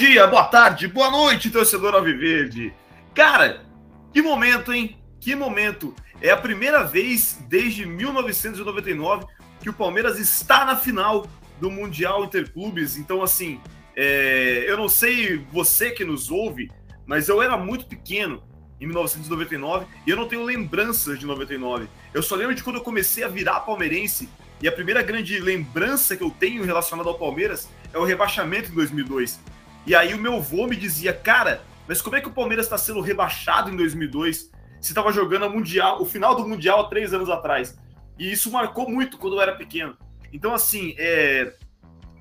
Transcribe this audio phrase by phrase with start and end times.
[0.00, 2.72] dia, boa tarde, boa noite, torcedor Alviverde.
[3.14, 3.66] Cara,
[4.14, 4.96] que momento, hein?
[5.20, 5.94] Que momento.
[6.22, 9.26] É a primeira vez desde 1999
[9.60, 11.26] que o Palmeiras está na final
[11.60, 12.96] do Mundial Interclubes.
[12.96, 13.60] Então, assim,
[13.94, 14.64] é...
[14.66, 16.70] eu não sei você que nos ouve,
[17.04, 18.42] mas eu era muito pequeno
[18.80, 21.86] em 1999 e eu não tenho lembranças de 99.
[22.14, 24.30] Eu só lembro de quando eu comecei a virar palmeirense
[24.62, 28.74] e a primeira grande lembrança que eu tenho relacionada ao Palmeiras é o rebaixamento em
[28.74, 29.38] 2002.
[29.86, 32.78] E aí o meu avô me dizia, cara, mas como é que o Palmeiras está
[32.78, 37.12] sendo rebaixado em 2002 se estava jogando a mundial, o final do mundial há três
[37.12, 37.78] anos atrás?
[38.18, 39.96] E isso marcou muito quando eu era pequeno.
[40.32, 41.54] Então assim, é...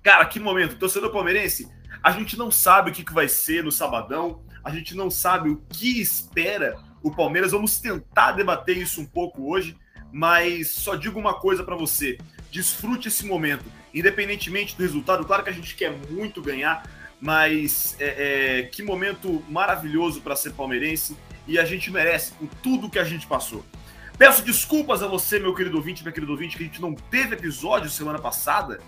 [0.01, 1.69] cara, que momento, torcedor palmeirense,
[2.01, 5.49] a gente não sabe o que, que vai ser no sabadão, a gente não sabe
[5.49, 7.51] o que espera o Palmeiras.
[7.51, 9.77] Vamos tentar debater isso um pouco hoje,
[10.11, 12.17] mas só digo uma coisa para você:
[12.51, 15.25] desfrute esse momento, independentemente do resultado.
[15.25, 16.83] Claro que a gente quer muito ganhar,
[17.19, 21.17] mas é, é, que momento maravilhoso para ser palmeirense
[21.47, 23.65] e a gente merece com tudo que a gente passou.
[24.17, 27.35] Peço desculpas a você, meu querido ouvinte, meu querido ouvinte, que a gente não teve
[27.35, 28.79] episódio semana passada.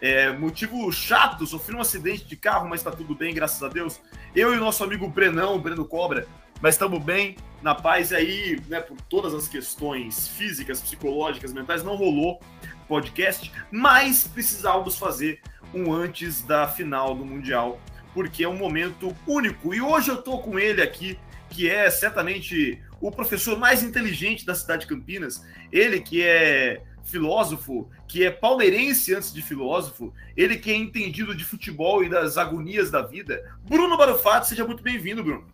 [0.00, 4.00] É, motivo chato, sofri um acidente de carro, mas tá tudo bem, graças a Deus.
[4.34, 6.26] Eu e o nosso amigo Brenão, Breno Cobra,
[6.60, 8.10] mas estamos bem, na paz.
[8.10, 12.40] E aí, né, por todas as questões físicas, psicológicas, mentais, não rolou
[12.86, 15.40] podcast, mas precisávamos fazer
[15.74, 17.80] um antes da final do Mundial,
[18.14, 19.74] porque é um momento único.
[19.74, 21.18] E hoje eu tô com ele aqui,
[21.50, 27.88] que é certamente o professor mais inteligente da cidade de Campinas, ele que é filósofo,
[28.06, 32.90] que é palmeirense antes de filósofo, ele que é entendido de futebol e das agonias
[32.90, 33.42] da vida.
[33.66, 35.46] Bruno Barufato, seja muito bem-vindo, Bruno.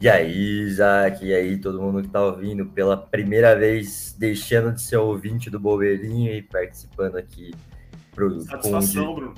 [0.00, 4.80] E aí, Isaac, e aí, todo mundo que está ouvindo pela primeira vez, deixando de
[4.80, 7.52] ser ouvinte do Bobeirinho e participando aqui
[8.18, 9.34] pro Satisfação, Bruno.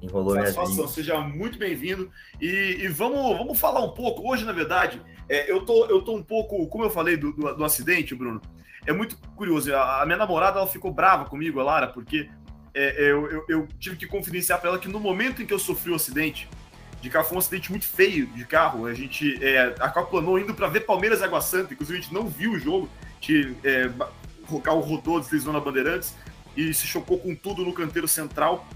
[0.00, 2.10] Enrolou Satisfação, seja muito bem-vindo.
[2.40, 4.30] E, e, vamos, vamos falar um pouco.
[4.30, 7.54] Hoje, na verdade, é, eu, tô, eu tô um pouco, como eu falei do, do,
[7.56, 8.40] do acidente, Bruno,
[8.86, 9.74] é muito curioso.
[9.74, 12.30] A, a, minha namorada ela ficou brava comigo, a Lara, porque
[12.72, 15.52] é, é, eu, eu, eu, tive que confidenciar para ela que no momento em que
[15.52, 16.48] eu sofri o acidente
[17.02, 18.86] de carro, foi um acidente muito feio de carro.
[18.86, 22.28] A gente é, aquaplanou indo para ver Palmeiras e Água Santa, inclusive a gente não
[22.28, 22.88] viu o jogo.
[23.20, 23.90] que é,
[24.48, 26.14] o carro rodou, deslizou na Bandeirantes
[26.68, 28.66] e se chocou com tudo no canteiro central.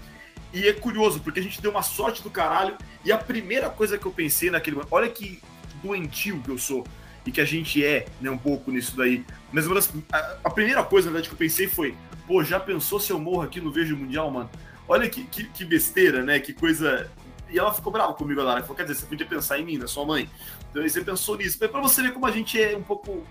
[0.53, 2.77] E é curioso, porque a gente deu uma sorte do caralho.
[3.03, 5.41] E a primeira coisa que eu pensei naquele momento, olha que
[5.83, 6.85] doentio que eu sou
[7.25, 9.25] e que a gente é, né, um pouco nisso daí.
[9.51, 12.99] Mas das, a, a, primeira coisa, na verdade, que eu pensei foi: pô, já pensou
[12.99, 14.49] se eu morro aqui no Vejo Mundial, mano?
[14.87, 16.39] Olha que, que, que, besteira, né?
[16.39, 17.09] Que coisa.
[17.49, 18.53] E ela ficou brava comigo lá.
[18.53, 20.29] Ela falou: quer dizer, você podia pensar em mim, na sua mãe.
[20.69, 21.57] Então aí você pensou nisso.
[21.59, 23.25] Mas pra você ver como a gente é um pouco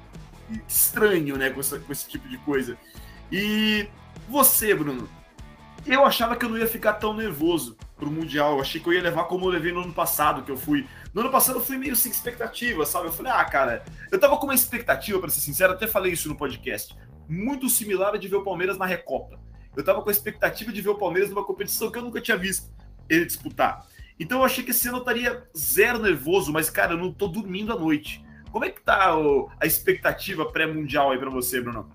[0.68, 2.76] estranho, né, com, essa, com esse tipo de coisa.
[3.30, 3.88] E
[4.28, 5.08] você, Bruno,
[5.86, 8.54] eu achava que eu não ia ficar tão nervoso pro Mundial.
[8.54, 10.86] Eu achei que eu ia levar como eu levei no ano passado, que eu fui.
[11.12, 13.06] No ano passado eu fui meio sem expectativa, sabe?
[13.06, 16.28] Eu falei, ah, cara, eu tava com uma expectativa, para ser sincero, até falei isso
[16.28, 16.96] no podcast,
[17.28, 19.38] muito similar a de ver o Palmeiras na Recopa.
[19.76, 22.36] Eu tava com a expectativa de ver o Palmeiras numa competição que eu nunca tinha
[22.36, 22.72] visto
[23.08, 23.86] ele disputar.
[24.18, 27.26] Então eu achei que esse ano eu estaria zero nervoso, mas, cara, eu não tô
[27.26, 28.24] dormindo à noite.
[28.50, 29.12] Como é que tá
[29.60, 31.90] a expectativa pré-mundial aí para você, Bruno?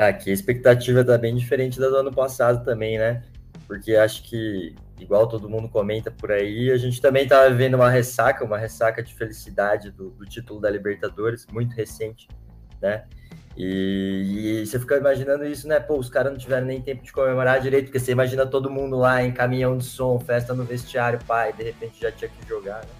[0.00, 3.22] Aqui a expectativa tá bem diferente da do ano passado também, né?
[3.66, 7.90] Porque acho que, igual todo mundo comenta por aí, a gente também tá vivendo uma
[7.90, 12.28] ressaca, uma ressaca de felicidade do, do título da Libertadores, muito recente,
[12.80, 13.04] né?
[13.54, 15.78] E, e, você fica imaginando isso, né?
[15.78, 18.96] Pô, os caras não tiveram nem tempo de comemorar direito, porque você imagina todo mundo
[18.96, 22.80] lá em caminhão de som, festa no vestiário, pai, de repente já tinha que jogar,
[22.80, 22.90] né?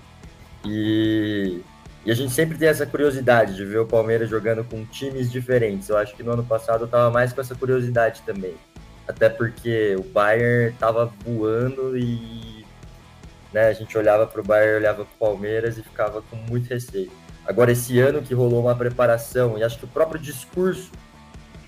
[0.66, 1.62] E
[2.10, 5.88] e a gente sempre tem essa curiosidade de ver o Palmeiras jogando com times diferentes.
[5.88, 8.56] Eu acho que no ano passado eu tava mais com essa curiosidade também.
[9.06, 12.66] Até porque o Bayern tava voando e
[13.52, 16.68] né, a gente olhava para o Bayern, olhava para o Palmeiras e ficava com muito
[16.68, 17.12] receio.
[17.46, 20.90] Agora, esse ano que rolou uma preparação, e acho que o próprio discurso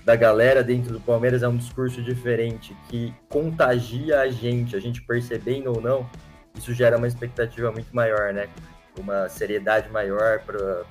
[0.03, 5.01] da galera dentro do Palmeiras é um discurso diferente, que contagia a gente, a gente
[5.03, 6.05] percebendo ou não,
[6.53, 8.49] isso gera uma expectativa muito maior, né?
[8.97, 10.41] Uma seriedade maior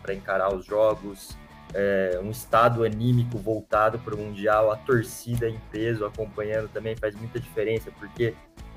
[0.02, 1.36] para encarar os jogos,
[1.74, 7.14] é, um estado anímico voltado para o Mundial, a torcida em peso acompanhando também faz
[7.14, 8.34] muita diferença, porque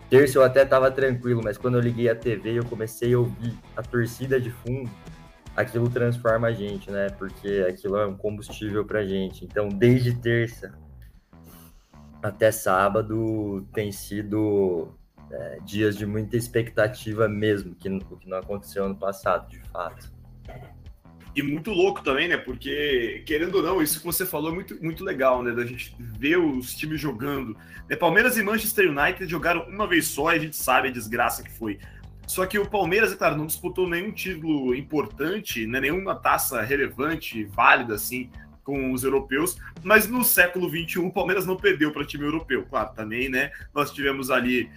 [0.10, 3.58] terça eu até estava tranquilo, mas quando eu liguei a TV eu comecei a ouvir
[3.76, 4.90] a torcida de fundo,
[5.56, 7.10] aquilo transforma a gente, né?
[7.10, 9.46] Porque aquilo é um combustível para a gente.
[9.46, 10.74] Então, desde terça
[12.22, 14.90] até sábado tem sido
[15.32, 20.14] é, dias de muita expectativa mesmo, que, que não aconteceu ano passado, de fato.
[21.36, 22.38] E muito louco também, né?
[22.38, 25.52] Porque, querendo ou não, isso que você falou é muito, muito legal, né?
[25.52, 27.58] Da gente ver os times jogando.
[27.90, 27.96] Né?
[27.98, 31.52] Palmeiras e Manchester United jogaram uma vez só e a gente sabe a desgraça que
[31.52, 31.78] foi.
[32.26, 37.44] Só que o Palmeiras, é claro, não disputou nenhum título importante, né, nenhuma taça relevante,
[37.44, 38.32] válida, assim,
[38.64, 42.66] com os europeus, mas no século XXI o Palmeiras não perdeu para time europeu.
[42.68, 43.52] Claro, também, né?
[43.74, 44.72] Nós tivemos ali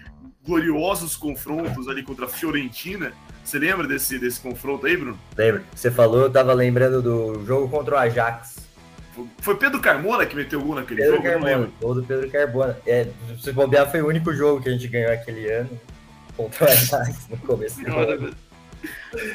[0.49, 3.13] gloriosos confrontos ali contra a Fiorentina.
[3.45, 5.19] Você lembra desse, desse confronto aí, Bruno?
[5.37, 5.63] Lembro.
[5.75, 8.67] Você falou, eu tava lembrando do jogo contra o Ajax.
[9.39, 11.29] Foi Pedro Carmona que meteu o gol naquele Pedro jogo?
[11.29, 12.79] Carmona, gol do Pedro Carmona.
[12.87, 13.09] É,
[13.39, 15.81] se bobear, foi o único jogo que a gente ganhou aquele ano
[16.37, 18.31] contra o Ajax no começo do ano.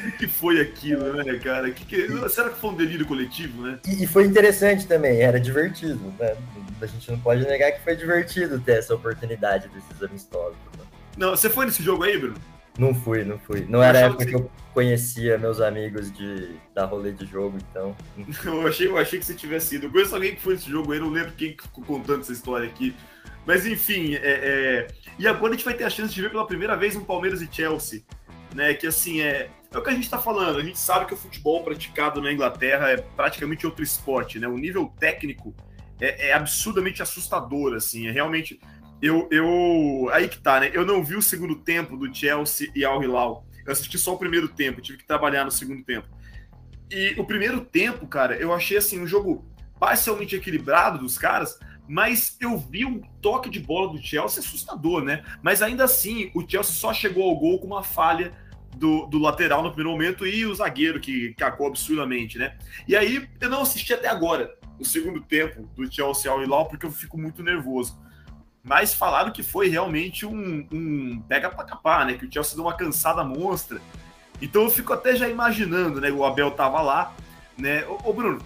[0.08, 1.70] O que foi aquilo, né, cara?
[1.70, 2.28] Que que...
[2.30, 3.78] Será que foi um delírio coletivo, né?
[3.86, 6.34] E, e, foi interessante também, era divertido, né?
[6.80, 10.56] A gente não pode negar que foi divertido ter essa oportunidade desses amistosos.
[10.78, 10.83] Né?
[11.16, 12.36] Não, você foi nesse jogo aí, Bruno?
[12.78, 13.66] Não fui, não fui.
[13.68, 14.30] Não eu era a época que...
[14.30, 17.96] que eu conhecia meus amigos de da rolê de jogo, então.
[18.44, 19.86] eu, achei, eu achei que você tivesse ido.
[19.86, 22.66] Eu conheço alguém que foi nesse jogo aí, não lembro quem ficou contando essa história
[22.66, 22.94] aqui.
[23.46, 24.86] Mas enfim, é, é...
[25.18, 27.42] e agora a gente vai ter a chance de ver pela primeira vez um Palmeiras
[27.42, 28.02] e Chelsea
[28.54, 28.72] né?
[28.72, 30.58] Que assim é, é o que a gente está falando.
[30.58, 34.46] A gente sabe que o futebol praticado na Inglaterra é praticamente outro esporte, né?
[34.46, 35.54] O nível técnico
[36.00, 38.06] é, é absurdamente assustador, assim.
[38.06, 38.60] É realmente
[39.04, 40.70] eu, eu aí que tá, né?
[40.72, 43.46] Eu não vi o segundo tempo do Chelsea e Al Hilal.
[43.66, 46.08] Eu assisti só o primeiro tempo, tive que trabalhar no segundo tempo.
[46.90, 49.44] E o primeiro tempo, cara, eu achei assim um jogo
[49.78, 55.22] parcialmente equilibrado dos caras, mas eu vi um toque de bola do Chelsea assustador, né?
[55.42, 58.32] Mas ainda assim, o Chelsea só chegou ao gol com uma falha
[58.74, 62.56] do, do, lateral no primeiro momento e o zagueiro que cacou absurdamente, né?
[62.88, 66.86] E aí eu não assisti até agora o segundo tempo do Chelsea ao Hilal porque
[66.86, 68.02] eu fico muito nervoso.
[68.64, 72.14] Mas falaram que foi realmente um, um pega para capar, né?
[72.14, 73.78] Que o Chelsea deu uma cansada monstra.
[74.40, 76.10] Então eu fico até já imaginando, né?
[76.10, 77.12] O Abel tava lá,
[77.58, 77.84] né?
[77.86, 78.40] Ô, ô Bruno,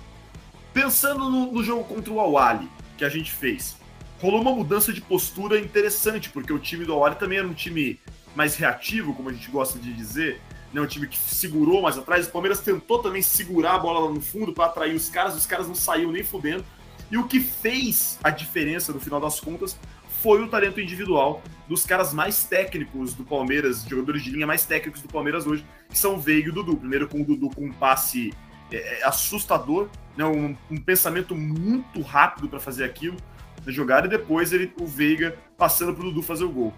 [0.75, 3.77] pensando no, no jogo contra o Awali que a gente fez,
[4.21, 8.01] rolou uma mudança de postura interessante, porque o time do Awali também era um time
[8.35, 10.41] mais reativo, como a gente gosta de dizer,
[10.73, 12.27] né, um time que segurou mais atrás.
[12.27, 15.47] O Palmeiras tentou também segurar a bola lá no fundo para atrair os caras, os
[15.47, 16.65] caras não saíram nem fudendo.
[17.11, 19.79] E o que fez a diferença no final das contas
[20.23, 25.03] foi o talento individual dos caras mais técnicos do Palmeiras, jogadores de linha mais técnicos
[25.03, 26.77] do Palmeiras hoje, que são Veiga e o Dudu.
[26.77, 28.33] Primeiro com o Dudu com um passe
[28.73, 33.17] é, é assustador, né, um, um, pensamento muito rápido para fazer aquilo
[33.65, 36.75] na jogada, e depois ele, o Veiga passando para o Dudu fazer o gol.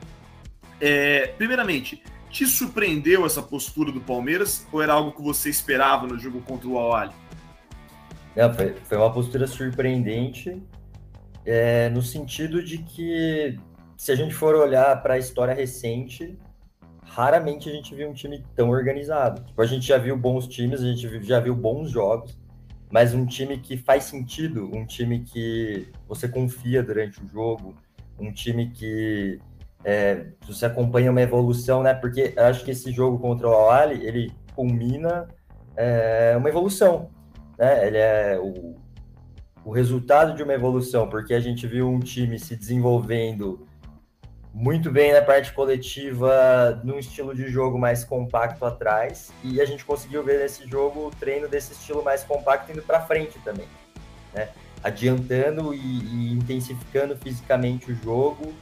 [0.80, 6.18] É, primeiramente, te surpreendeu essa postura do Palmeiras ou era algo que você esperava no
[6.18, 7.12] jogo contra o Al
[8.36, 10.60] Não, foi, foi uma postura surpreendente
[11.44, 13.58] é, no sentido de que
[13.96, 16.38] se a gente for olhar para a história recente,
[17.02, 19.42] raramente a gente viu um time tão organizado.
[19.44, 22.38] Tipo, a gente já viu bons times, a gente já viu bons jogos,
[22.90, 27.74] mas um time que faz sentido, um time que você confia durante o jogo,
[28.18, 29.38] um time que
[29.84, 31.94] é, você acompanha uma evolução, né?
[31.94, 35.28] Porque eu acho que esse jogo contra o Awali, ele culmina
[35.76, 37.10] é, uma evolução,
[37.58, 37.86] né?
[37.86, 38.76] Ele é o,
[39.70, 43.64] o resultado de uma evolução, porque a gente viu um time se desenvolvendo
[44.52, 49.84] muito bem na parte coletiva, num estilo de jogo mais compacto atrás, e a gente
[49.84, 53.68] conseguiu ver nesse jogo o treino desse estilo mais compacto indo para frente também,
[54.34, 54.48] né?
[54.82, 58.52] Adiantando e, e intensificando fisicamente o jogo,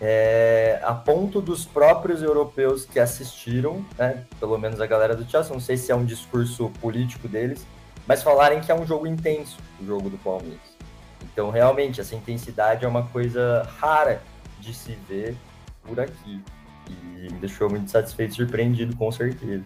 [0.00, 5.52] é, a ponto dos próprios europeus que assistiram, né, pelo menos a galera do Chelsea,
[5.52, 7.66] não sei se é um discurso político deles,
[8.10, 10.58] mas falarem que é um jogo intenso, o jogo do Palmeiras.
[11.22, 14.20] Então, realmente, essa intensidade é uma coisa rara
[14.58, 15.36] de se ver
[15.84, 16.42] por aqui.
[16.88, 19.62] E me deixou muito satisfeito e surpreendido, com certeza.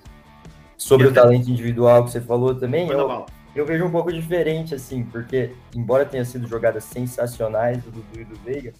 [0.76, 3.24] Sobre o talento individual que você falou também, eu,
[3.56, 8.24] eu vejo um pouco diferente, assim, porque, embora tenha sido jogadas sensacionais do Dudu e
[8.26, 8.74] do Veiga,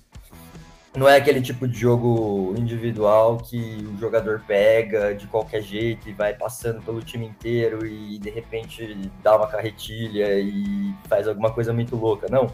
[0.97, 6.13] não é aquele tipo de jogo individual que o jogador pega de qualquer jeito e
[6.13, 11.73] vai passando pelo time inteiro e de repente dá uma carretilha e faz alguma coisa
[11.73, 12.29] muito louca.
[12.31, 12.47] Não.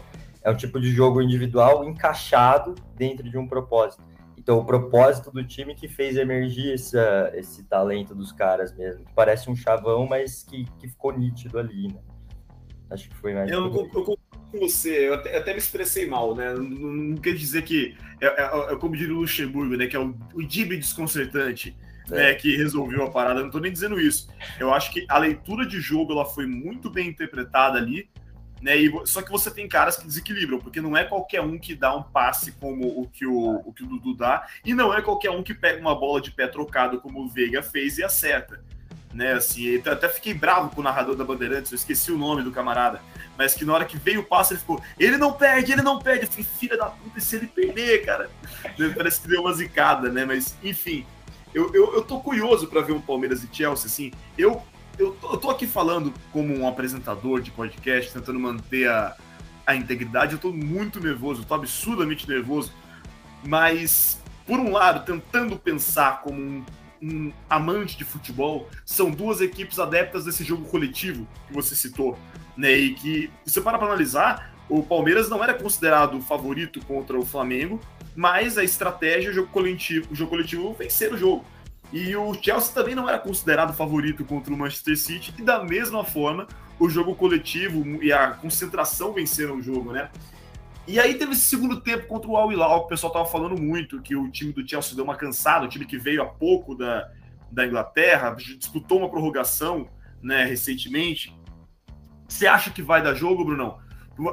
[0.43, 4.03] É um tipo de jogo individual encaixado dentro de um propósito.
[4.35, 9.05] Então, o propósito do time que fez emergir essa, esse talento dos caras mesmo.
[9.15, 11.99] Parece um chavão, mas que, que ficou nítido ali, né?
[12.89, 13.51] Acho que foi mais.
[13.51, 14.17] Eu, eu, eu
[14.51, 16.53] com você, eu até, até, me expressei mal, né?
[16.53, 19.87] Não, não quer dizer que é, é, é, como diria o Luxemburgo, né?
[19.87, 21.75] Que é o, o Dibe desconcertante,
[22.11, 22.15] é.
[22.15, 22.33] né?
[22.33, 23.39] Que resolveu a parada.
[23.39, 24.27] Eu não tô nem dizendo isso.
[24.59, 28.09] Eu acho que a leitura de jogo ela foi muito bem interpretada ali,
[28.61, 28.77] né?
[28.77, 31.95] E, só que você tem caras que desequilibram, porque não é qualquer um que dá
[31.95, 35.31] um passe como o que o, o, que o Dudu dá, e não é qualquer
[35.31, 38.61] um que pega uma bola de pé trocado como o Veiga fez e acerta
[39.13, 39.33] né?
[39.33, 43.01] Assim, até fiquei bravo com o narrador da Bandeirantes, eu esqueci o nome do camarada,
[43.37, 45.99] mas que na hora que veio o passe ele ficou, ele não perde, ele não
[45.99, 46.25] perde.
[46.25, 48.29] Eu falei, filha da puta, e se ele perder, cara?
[48.95, 50.25] Parece que deu uma zicada, né?
[50.25, 51.05] Mas, enfim,
[51.53, 54.11] Eu, eu, eu tô curioso para ver um Palmeiras e Chelsea, assim.
[54.37, 54.61] Eu,
[54.97, 59.17] eu, eu tô aqui falando como um apresentador de podcast, tentando manter a,
[59.65, 60.33] a integridade.
[60.33, 62.71] Eu tô muito nervoso, eu tô absurdamente nervoso.
[63.45, 66.63] Mas, por um lado, tentando pensar como um,
[67.01, 72.17] um amante de futebol, são duas equipes adeptas desse jogo coletivo que você citou,
[72.55, 72.71] né?
[72.71, 77.79] E que você para para analisar, o Palmeiras não era considerado favorito contra o Flamengo,
[78.15, 81.45] mas a estratégia, o jogo coletivo, o jogo coletivo vencer o jogo.
[81.91, 86.05] E o Chelsea também não era considerado favorito contra o Manchester City, e da mesma
[86.05, 86.47] forma,
[86.79, 90.09] o jogo coletivo e a concentração venceram o jogo, né?
[90.87, 93.59] E aí teve esse segundo tempo contra o Al Hilal, que o pessoal tava falando
[93.59, 96.75] muito, que o time do Chelsea deu uma cansada, o time que veio há pouco
[96.75, 97.09] da,
[97.51, 99.87] da Inglaterra, disputou uma prorrogação,
[100.21, 101.35] né, recentemente.
[102.27, 103.79] Você acha que vai dar jogo, Brunão?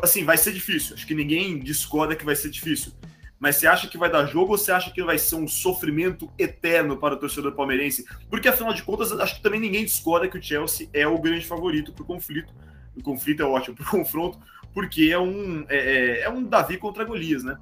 [0.02, 0.95] Assim, vai ser difícil.
[0.95, 2.93] Acho que ninguém discorda que vai ser difícil.
[3.38, 6.31] Mas você acha que vai dar jogo ou você acha que vai ser um sofrimento
[6.37, 8.05] eterno para o torcedor palmeirense?
[8.28, 11.47] Porque, afinal de contas, acho que também ninguém discorda que o Chelsea é o grande
[11.47, 12.52] favorito para o conflito.
[12.97, 14.38] O conflito é ótimo para o confronto,
[14.78, 17.58] porque é um, é, é, é, um Davi contra Golias, né?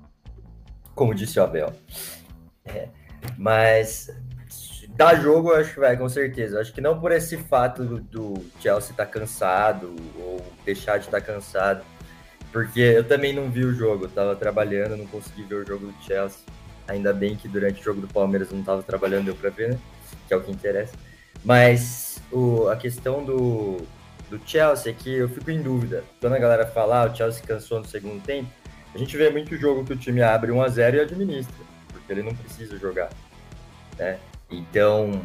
[0.95, 1.73] Como disse o Abel.
[2.63, 2.91] É,
[3.39, 4.15] mas
[4.91, 6.57] dá jogo, eu acho que vai, com certeza.
[6.57, 10.99] Eu acho que não por esse fato do, do Chelsea estar tá cansado ou deixar
[10.99, 11.83] de estar tá cansado
[12.53, 15.87] porque eu também não vi o jogo, eu tava trabalhando, não consegui ver o jogo
[15.87, 16.41] do Chelsea.
[16.87, 19.79] Ainda bem que durante o jogo do Palmeiras não tava trabalhando, deu pra ver, né?
[20.29, 20.95] Que é o que interessa.
[21.43, 23.79] Mas o, a questão do,
[24.29, 26.05] do Chelsea que eu fico em dúvida.
[26.21, 28.49] Quando a galera fala, ah, o Chelsea cansou no segundo tempo,
[28.95, 31.55] a gente vê muito jogo que o time abre 1 a 0 e administra,
[31.93, 33.11] porque ele não precisa jogar,
[33.99, 34.19] né?
[34.51, 35.21] Então,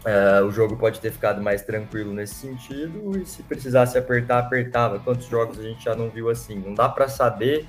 [0.00, 4.98] Uh, o jogo pode ter ficado mais tranquilo nesse sentido e se precisasse apertar, apertava.
[4.98, 6.54] Quantos jogos a gente já não viu assim?
[6.54, 7.68] Não dá para saber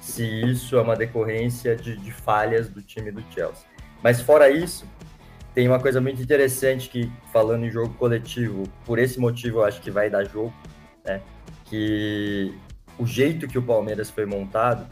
[0.00, 3.64] se isso é uma decorrência de, de, falhas do time do Chelsea.
[4.02, 4.86] Mas fora isso,
[5.58, 9.80] tem uma coisa muito interessante que, falando em jogo coletivo, por esse motivo eu acho
[9.80, 10.54] que vai dar jogo,
[11.04, 11.20] né?
[11.64, 12.54] Que
[12.96, 14.86] o jeito que o Palmeiras foi montado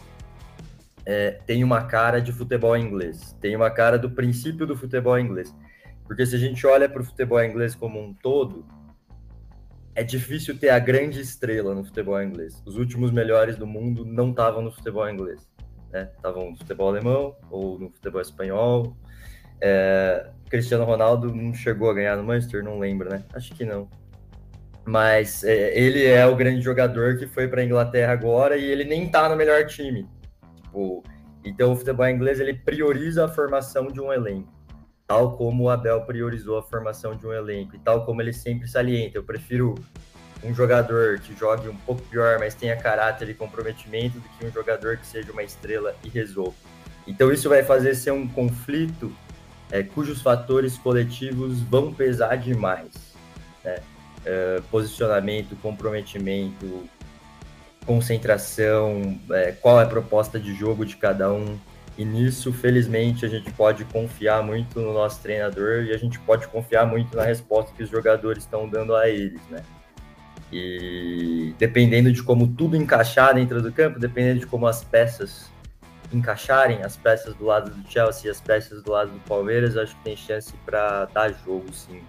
[1.04, 5.54] é, tem uma cara de futebol inglês, tem uma cara do princípio do futebol inglês.
[6.04, 8.66] Porque se a gente olha para o futebol inglês como um todo,
[9.94, 12.60] é difícil ter a grande estrela no futebol inglês.
[12.66, 15.48] Os últimos melhores do mundo não estavam no futebol inglês.
[16.16, 16.50] Estavam né?
[16.50, 18.96] no futebol alemão ou no futebol espanhol.
[19.60, 23.24] É, Cristiano Ronaldo não chegou a ganhar no Manchester, não lembro, né?
[23.34, 23.88] Acho que não.
[24.84, 28.84] Mas é, ele é o grande jogador que foi para a Inglaterra agora e ele
[28.84, 30.08] nem está no melhor time.
[30.62, 31.02] Tipo,
[31.44, 34.56] então o futebol inglês ele prioriza a formação de um elenco
[35.06, 38.66] tal como o Abel priorizou a formação de um elenco e tal como ele sempre
[38.66, 39.16] salienta.
[39.16, 39.74] Eu prefiro
[40.42, 44.50] um jogador que jogue um pouco pior, mas tenha caráter e comprometimento, do que um
[44.50, 46.54] jogador que seja uma estrela e resolva.
[47.06, 49.14] Então isso vai fazer ser um conflito
[49.70, 52.92] é, cujos fatores coletivos vão pesar demais.
[53.64, 53.78] Né?
[54.24, 56.88] É, posicionamento, comprometimento,
[57.84, 61.58] concentração, é, qual é a proposta de jogo de cada um.
[61.96, 66.46] E nisso, felizmente, a gente pode confiar muito no nosso treinador e a gente pode
[66.48, 69.62] confiar muito na resposta que os jogadores estão dando a eles, né?
[70.52, 75.50] E dependendo de como tudo encaixar dentro do campo, dependendo de como as peças
[76.12, 79.96] encaixarem, as peças do lado do Chelsea e as peças do lado do Palmeiras, acho
[79.96, 82.02] que tem chance para dar jogo, sim.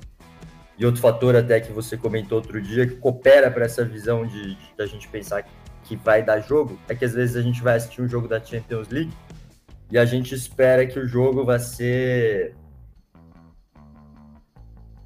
[0.77, 4.55] E outro fator até que você comentou outro dia que coopera para essa visão de,
[4.55, 5.43] de gente pensar
[5.83, 8.39] que vai dar jogo é que às vezes a gente vai assistir um jogo da
[8.39, 9.11] Champions League
[9.89, 12.55] e a gente espera que o jogo vai ser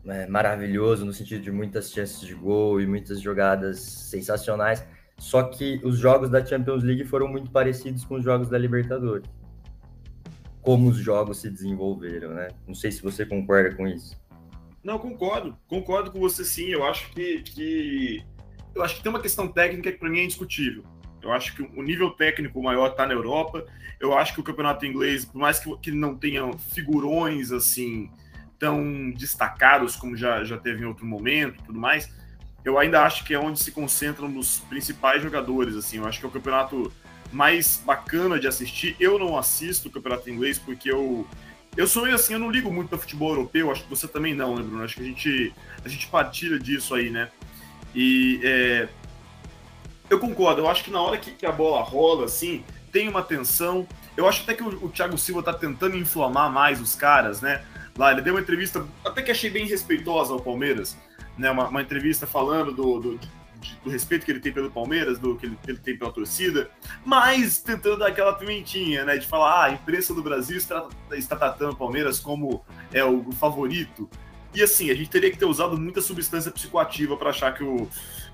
[0.03, 4.83] né, maravilhoso no sentido de muitas chances de gol e muitas jogadas sensacionais.
[5.21, 9.29] Só que os jogos da Champions League foram muito parecidos com os jogos da Libertadores.
[10.63, 12.47] Como os jogos se desenvolveram, né?
[12.67, 14.19] Não sei se você concorda com isso.
[14.83, 15.55] Não, concordo.
[15.67, 16.69] Concordo com você sim.
[16.69, 18.25] Eu acho que, que...
[18.73, 20.83] eu acho que tem uma questão técnica que para mim é indiscutível.
[21.21, 23.63] Eu acho que o nível técnico maior está na Europa.
[23.99, 28.09] Eu acho que o campeonato inglês, por mais que, que não tenha figurões assim
[28.57, 32.11] tão destacados como já, já teve em outro momento tudo mais,
[32.63, 35.75] eu ainda acho que é onde se concentram os principais jogadores.
[35.75, 36.91] Assim, eu acho que é o campeonato
[37.31, 38.95] mais bacana de assistir.
[38.99, 41.27] Eu não assisto o campeonato inglês porque eu
[41.77, 43.71] eu sou meio assim, eu não ligo muito para futebol europeu.
[43.71, 44.83] Acho que você também não, né, Bruno?
[44.83, 45.53] Acho que a gente
[45.83, 47.29] a gente partilha disso aí, né?
[47.95, 48.89] E é,
[50.09, 53.87] eu concordo, eu acho que na hora que, a bola rola, assim, tem uma tensão.
[54.15, 57.63] Eu acho até que o, o Thiago Silva tá tentando inflamar mais os caras, né?
[57.97, 60.97] Lá, ele deu uma entrevista, até que achei bem respeitosa ao Palmeiras,
[61.37, 61.49] né?
[61.51, 63.19] Uma, uma entrevista falando do, do
[63.83, 66.69] do respeito que ele tem pelo Palmeiras, do que ele, ele, tem pela torcida,
[67.05, 69.17] mas tentando dar aquela pimentinha, né?
[69.17, 73.27] De falar, ah, a imprensa do Brasil está, está tratando o Palmeiras como é o,
[73.27, 74.09] o favorito.
[74.53, 77.87] E assim, a gente teria que ter usado muita substância psicoativa para achar que o,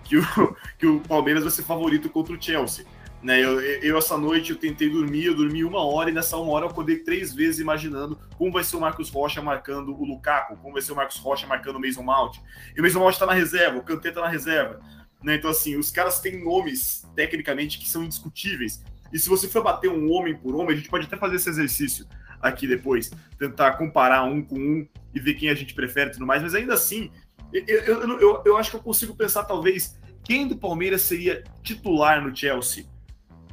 [0.03, 2.85] que, o, que o Palmeiras vai ser favorito contra o Chelsea.
[3.21, 6.51] Né, eu, eu, essa noite eu tentei dormir, eu dormi uma hora e nessa uma
[6.51, 10.55] hora eu acordei três vezes imaginando como vai ser o Marcos Rocha marcando o Lukaku,
[10.57, 12.38] como vai ser o Marcos Rocha marcando o Mason Mount.
[12.75, 14.79] E o Mason Mount está na reserva, o Kanté está na reserva.
[15.24, 18.83] Né, então, assim, os caras têm nomes tecnicamente que são indiscutíveis.
[19.12, 21.50] E se você for bater um homem por homem, a gente pode até fazer esse
[21.50, 22.05] exercício
[22.39, 26.25] aqui depois, tentar comparar um com um e ver quem a gente prefere e tudo
[26.27, 27.09] mais, mas ainda assim,
[27.51, 32.24] eu, eu, eu, eu acho que eu consigo pensar, talvez, quem do Palmeiras seria titular
[32.24, 32.86] no Chelsea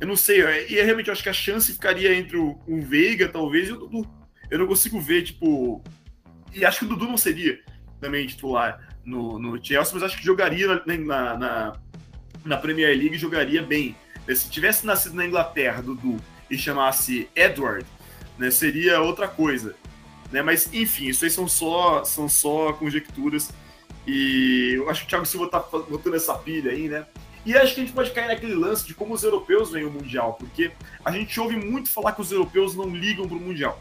[0.00, 3.28] eu não sei, e realmente eu acho que a chance ficaria entre o, o Veiga,
[3.28, 4.08] talvez, e o Dudu.
[4.50, 5.82] Eu não consigo ver, tipo.
[6.52, 7.58] E acho que o Dudu não seria
[8.00, 11.72] também titular no, no Chelsea, mas acho que jogaria na, na,
[12.44, 13.96] na Premier League jogaria bem.
[14.28, 16.16] Se tivesse nascido na Inglaterra, Dudu,
[16.50, 17.86] e chamasse Edward,
[18.38, 19.74] né, seria outra coisa.
[20.30, 20.42] Né?
[20.42, 23.52] Mas, enfim, isso aí são só, são só conjecturas.
[24.06, 27.06] E eu acho que o Thiago Silva tá botando essa pilha aí, né?
[27.44, 29.90] E acho que a gente pode cair naquele lance de como os europeus veem o
[29.90, 30.72] Mundial, porque
[31.04, 33.80] a gente ouve muito falar que os europeus não ligam para o Mundial.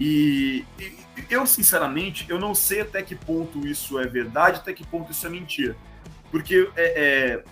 [0.00, 0.92] E, e,
[1.30, 5.26] eu, sinceramente, eu não sei até que ponto isso é verdade, até que ponto isso
[5.26, 5.76] é mentira.
[6.30, 7.44] Porque é, é,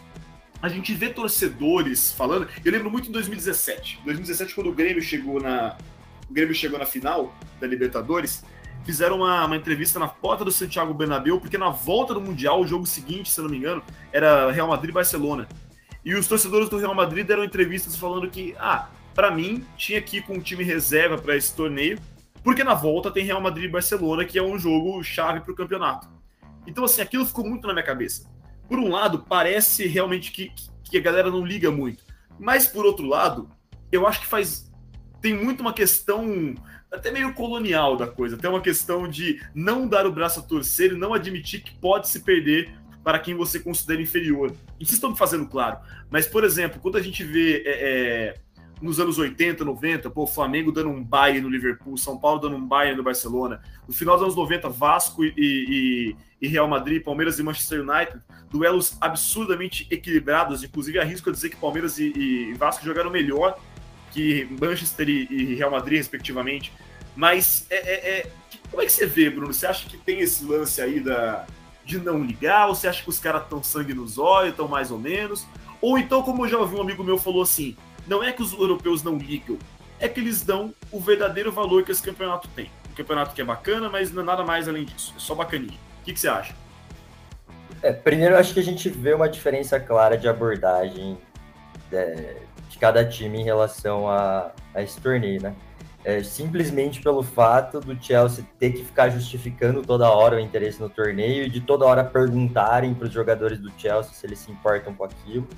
[0.62, 2.48] a gente vê torcedores falando.
[2.64, 4.00] Eu lembro muito em 2017.
[4.04, 5.76] 2017, quando o Grêmio chegou na.
[6.28, 8.42] O Grêmio chegou na final da Libertadores,
[8.84, 12.66] fizeram uma, uma, entrevista na porta do Santiago Bernabéu, porque na volta do Mundial, o
[12.66, 15.48] jogo seguinte, se não me engano, era Real Madrid e Barcelona.
[16.04, 20.18] E os torcedores do Real Madrid deram entrevistas falando que, ah, para mim, tinha que
[20.18, 21.98] ir com um time reserva para esse torneio,
[22.42, 25.56] porque na volta tem Real Madrid e Barcelona, que é um jogo chave para o
[25.56, 26.08] campeonato.
[26.66, 28.28] Então, assim, aquilo ficou muito na minha cabeça.
[28.68, 32.02] Por um lado, parece realmente que, que a galera não liga muito.
[32.38, 33.48] Mas, por outro lado,
[33.90, 34.70] eu acho que faz.
[35.20, 36.54] Tem muito uma questão
[36.94, 40.92] até meio colonial da coisa, até uma questão de não dar o braço a torcer
[40.92, 44.54] e não admitir que pode se perder para quem você considera inferior.
[44.80, 45.78] Isso estão me fazendo claro.
[46.10, 48.34] Mas, por exemplo, quando a gente vê é, é,
[48.80, 52.66] nos anos 80, 90, pô, Flamengo dando um baile no Liverpool, São Paulo dando um
[52.66, 57.38] baile no Barcelona, no final dos anos 90, Vasco e, e, e Real Madrid, Palmeiras
[57.38, 62.84] e Manchester United, duelos absurdamente equilibrados, inclusive arrisco a dizer que Palmeiras e, e Vasco
[62.84, 63.58] jogaram melhor
[64.14, 66.72] que Manchester e, Real Madrid, respectivamente.
[67.16, 68.30] Mas é, é, é,
[68.70, 69.52] como é que você vê, Bruno?
[69.52, 71.46] Você acha que tem esse lance aí da,
[71.84, 72.68] de não ligar?
[72.68, 75.46] Ou você acha que os caras estão sangue nos olhos, estão mais ou menos?
[75.80, 78.52] Ou então, como eu já ouvi um amigo meu falou assim, não é que os
[78.52, 79.58] europeus não ligam,
[80.00, 82.70] é que eles dão o verdadeiro valor que esse campeonato tem.
[82.90, 85.14] Um campeonato que é bacana, mas não é nada mais além disso.
[85.16, 85.78] É só bacaninha.
[86.00, 86.54] O que, que você acha?
[87.82, 91.18] É, primeiro, acho que a gente vê uma diferença clara de abordagem
[91.92, 92.36] é,
[92.68, 95.54] de cada time em relação a, a esse torneio, né?
[96.04, 100.90] É, simplesmente pelo fato do Chelsea ter que ficar justificando toda hora o interesse no
[100.90, 104.94] torneio e de toda hora perguntarem para os jogadores do Chelsea se eles se importam
[104.94, 105.48] com aquilo.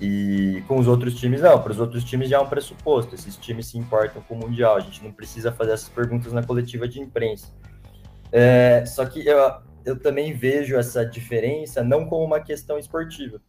[0.00, 1.62] E com os outros times, não.
[1.62, 3.14] Para os outros times já é um pressuposto.
[3.14, 4.76] Esses times se importam com o Mundial.
[4.76, 7.52] A gente não precisa fazer essas perguntas na coletiva de imprensa.
[8.32, 9.38] É, só que eu,
[9.84, 13.40] eu também vejo essa diferença não como uma questão esportiva.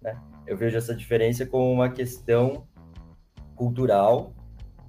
[0.00, 0.18] Né?
[0.46, 2.66] Eu vejo essa diferença como uma questão
[3.54, 4.32] cultural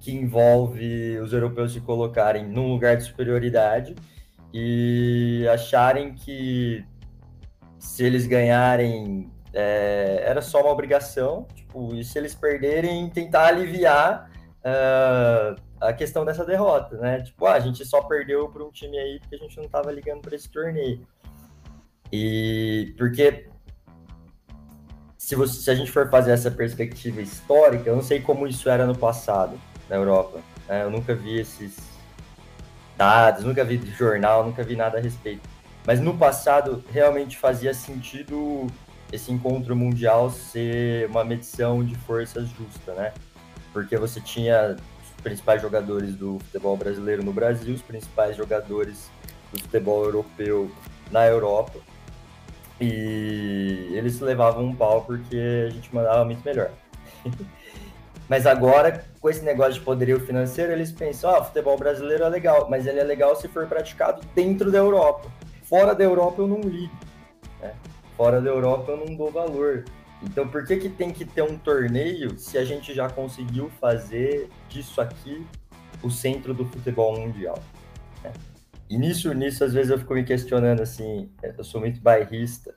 [0.02, 3.94] que envolve os europeus se colocarem num lugar de superioridade
[4.52, 6.84] e acharem que
[7.78, 14.28] se eles ganharem é, era só uma obrigação, tipo, e se eles perderem, tentar aliviar
[14.58, 17.22] uh, a questão dessa derrota, né?
[17.22, 19.92] Tipo, ah, a gente só perdeu para um time aí porque a gente não estava
[19.92, 21.06] ligando para esse torneio.
[22.10, 23.46] E porque
[25.16, 28.68] se, você, se a gente for fazer essa perspectiva histórica, eu não sei como isso
[28.68, 29.58] era no passado
[29.92, 30.40] na Europa.
[30.66, 30.82] Né?
[30.82, 31.76] Eu nunca vi esses
[32.96, 35.46] dados, nunca vi jornal, nunca vi nada a respeito.
[35.86, 38.66] Mas no passado realmente fazia sentido
[39.12, 43.12] esse encontro mundial ser uma medição de forças justa, né?
[43.72, 49.10] Porque você tinha os principais jogadores do futebol brasileiro no Brasil, os principais jogadores
[49.52, 50.70] do futebol europeu
[51.10, 51.78] na Europa,
[52.80, 56.70] e eles levavam um pau porque a gente mandava muito melhor.
[58.28, 62.68] mas agora, com esse negócio de poderio financeiro, eles pensam: ah, futebol brasileiro é legal,
[62.70, 65.30] mas ele é legal se for praticado dentro da Europa.
[65.64, 66.94] Fora da Europa eu não ligo.
[67.60, 67.72] Né?
[68.16, 69.84] Fora da Europa eu não dou valor.
[70.22, 74.48] Então, por que, que tem que ter um torneio se a gente já conseguiu fazer
[74.68, 75.44] disso aqui
[76.02, 77.58] o centro do futebol mundial?
[78.22, 78.32] Né?
[78.88, 82.74] E nisso, nisso, às vezes eu fico me questionando assim, eu sou muito bairrista,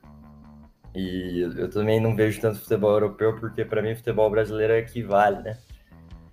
[0.95, 5.57] E eu também não vejo tanto futebol europeu, porque para mim futebol brasileiro equivale, né?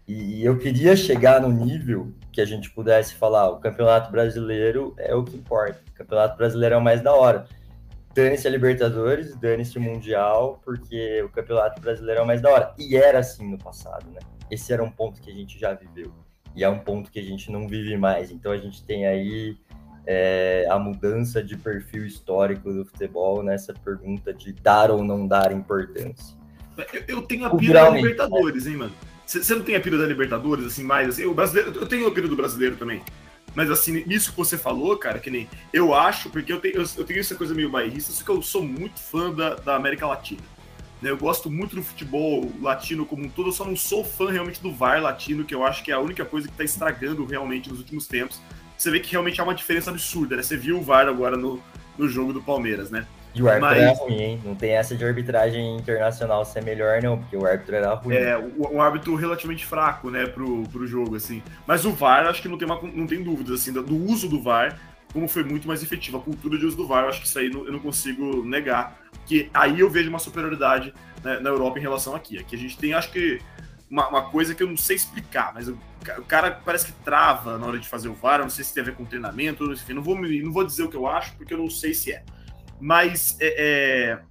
[0.07, 5.14] E eu queria chegar no nível que a gente pudesse falar, o Campeonato Brasileiro é
[5.14, 5.81] o que importa.
[5.90, 7.46] O Campeonato Brasileiro é o mais da hora.
[8.14, 12.75] Dane-se a Libertadores, dane-se o Mundial, porque o Campeonato Brasileiro é o mais da hora.
[12.79, 14.20] E era assim no passado, né?
[14.51, 16.12] Esse era um ponto que a gente já viveu.
[16.55, 18.31] E é um ponto que a gente não vive mais.
[18.31, 19.57] Então a gente tem aí
[20.07, 25.53] é, a mudança de perfil histórico do futebol nessa pergunta de dar ou não dar
[25.53, 26.37] importância.
[26.93, 28.93] Eu, eu tenho a pira da Libertadores, hein, mano?
[29.27, 31.25] Você não tem a pira da Libertadores, assim, mais assim?
[31.25, 33.03] O brasileiro, eu tenho a pira do brasileiro também.
[33.55, 35.49] Mas assim, nisso que você falou, cara, que nem.
[35.73, 38.43] Eu acho, porque eu tenho, eu, eu tenho essa coisa meio bairrista, só que eu
[38.43, 40.41] sou muito fã da, da América Latina.
[41.03, 41.11] Né?
[41.11, 44.62] Eu gosto muito do futebol latino como um todo, eu só não sou fã realmente
[44.62, 47.69] do VAR latino, que eu acho que é a única coisa que está estragando realmente
[47.69, 48.41] nos últimos tempos
[48.83, 50.42] você vê que realmente há uma diferença absurda, né?
[50.42, 51.62] Você viu o VAR agora no,
[51.97, 53.07] no jogo do Palmeiras, né?
[53.35, 53.83] E o árbitro Mas...
[53.83, 54.40] era ruim, hein?
[54.45, 58.14] Não tem essa de arbitragem internacional ser melhor, não, porque o árbitro era ruim.
[58.14, 61.42] É, um árbitro relativamente fraco, né, pro, pro jogo, assim.
[61.66, 64.42] Mas o VAR, acho que não tem, uma, não tem dúvidas, assim, do uso do
[64.42, 64.79] VAR,
[65.12, 66.18] como foi muito mais efetivo.
[66.18, 68.99] A cultura de uso do VAR, eu acho que isso aí eu não consigo negar.
[69.25, 70.92] Que aí eu vejo uma superioridade
[71.23, 72.38] né, na Europa em relação aqui.
[72.38, 73.40] Aqui a gente tem, acho que,
[73.92, 75.78] uma, uma coisa que eu não sei explicar, mas eu
[76.18, 78.83] o cara parece que trava na hora de fazer o VAR, não sei se tem
[78.83, 81.55] a ver com treinamento, enfim, não vou, não vou dizer o que eu acho, porque
[81.55, 82.24] eu não sei se é.
[82.81, 84.22] Mas é, é,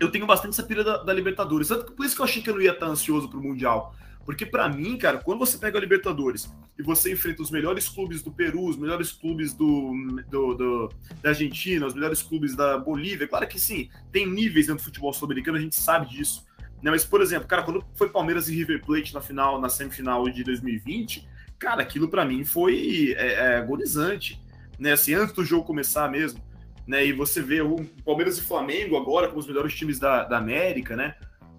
[0.00, 1.68] eu tenho bastante essa pira da, da Libertadores.
[1.68, 3.94] Por isso que eu achei que eu não ia estar ansioso pro Mundial.
[4.24, 8.22] Porque para mim, cara, quando você pega a Libertadores e você enfrenta os melhores clubes
[8.22, 9.92] do Peru, os melhores clubes do,
[10.28, 14.82] do, do, da Argentina, os melhores clubes da Bolívia, claro que sim, tem níveis dentro
[14.82, 16.44] do futebol sul-americano, a gente sabe disso.
[16.82, 16.90] Né?
[16.90, 20.44] Mas, por exemplo, cara, quando foi Palmeiras e River Plate na final, na semifinal de
[20.44, 21.26] 2020,
[21.58, 24.40] cara, aquilo para mim foi é, é, agonizante,
[24.78, 24.92] né?
[24.92, 26.40] Assim, antes do jogo começar mesmo,
[26.86, 27.04] né?
[27.04, 30.94] E você vê o Palmeiras e Flamengo agora como os melhores times da, da América,
[30.94, 31.14] né?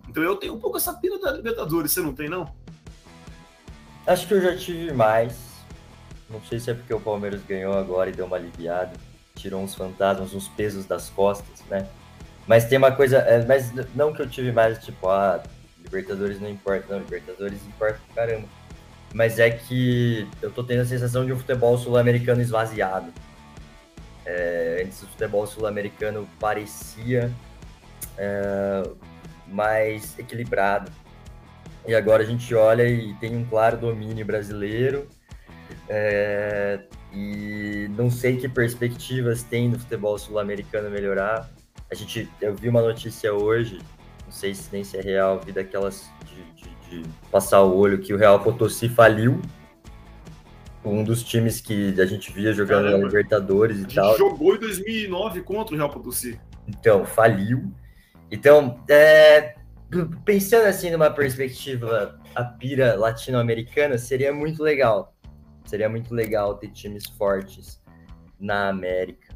[0.08, 2.54] Então eu tenho um pouco essa pira da Libertadores, você não tem, não?
[4.06, 5.36] Acho que eu já tive mais.
[6.30, 8.94] Não sei se é porque o Palmeiras ganhou agora e deu uma aliviada,
[9.36, 11.88] tirou uns fantasmas, uns pesos das costas, né?
[12.48, 15.44] Mas tem uma coisa, é, mas não que eu tive mais, tipo, ah,
[15.84, 18.48] Libertadores não importa, não, Libertadores importa caramba.
[19.14, 23.12] Mas é que eu tô tendo a sensação de um futebol sul-americano esvaziado.
[24.26, 27.32] É, antes o futebol sul-americano parecia
[28.18, 28.84] é,
[29.48, 30.92] mais equilibrado.
[31.88, 35.08] E agora a gente olha e tem um claro domínio brasileiro.
[35.88, 36.82] É,
[37.14, 41.50] e não sei que perspectivas tem do futebol sul-americano melhorar.
[41.90, 43.80] A gente, eu vi uma notícia hoje,
[44.26, 48.00] não sei se nem se é real, vi daquelas de, de, de passar o olho
[48.00, 49.42] que o Real Potosí faliu.
[50.84, 52.98] Um dos times que a gente via jogando Caramba.
[53.00, 54.18] na Libertadores e tal.
[54.18, 56.40] Jogou em 2009 contra o Real Potosí.
[56.68, 57.72] Então, faliu.
[58.30, 59.56] Então, é,
[60.26, 65.16] pensando assim numa perspectiva a pira latino-americana, seria muito legal.
[65.66, 67.82] Seria muito legal ter times fortes
[68.40, 69.27] na América.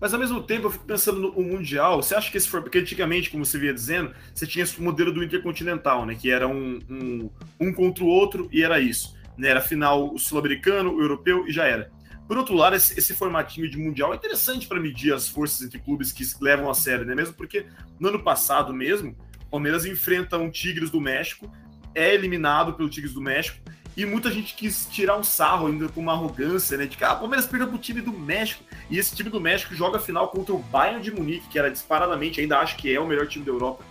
[0.00, 2.02] Mas ao mesmo tempo eu fico pensando no Mundial.
[2.02, 2.62] Você acha que esse for.
[2.62, 6.14] Porque antigamente, como você via dizendo, você tinha esse modelo do Intercontinental, né?
[6.14, 9.16] Que era um, um, um contra o outro e era isso.
[9.36, 9.48] Né?
[9.48, 11.90] Era final o sul-americano, o europeu e já era.
[12.26, 15.78] Por outro lado, esse, esse formatinho de Mundial é interessante para medir as forças entre
[15.78, 17.14] clubes que levam a sério, né?
[17.14, 17.66] Mesmo porque
[18.00, 21.50] no ano passado mesmo, o Palmeiras enfrenta um Tigres do México,
[21.94, 23.58] é eliminado pelo Tigres do México
[23.96, 26.84] e muita gente quis tirar um sarro ainda com uma arrogância, né?
[26.84, 28.62] De que ah, o Palmeiras perdeu pro time do México.
[28.90, 32.38] E esse time do México joga final contra o Bayern de Munique, que era disparadamente,
[32.38, 33.82] ainda acho que é o melhor time da Europa.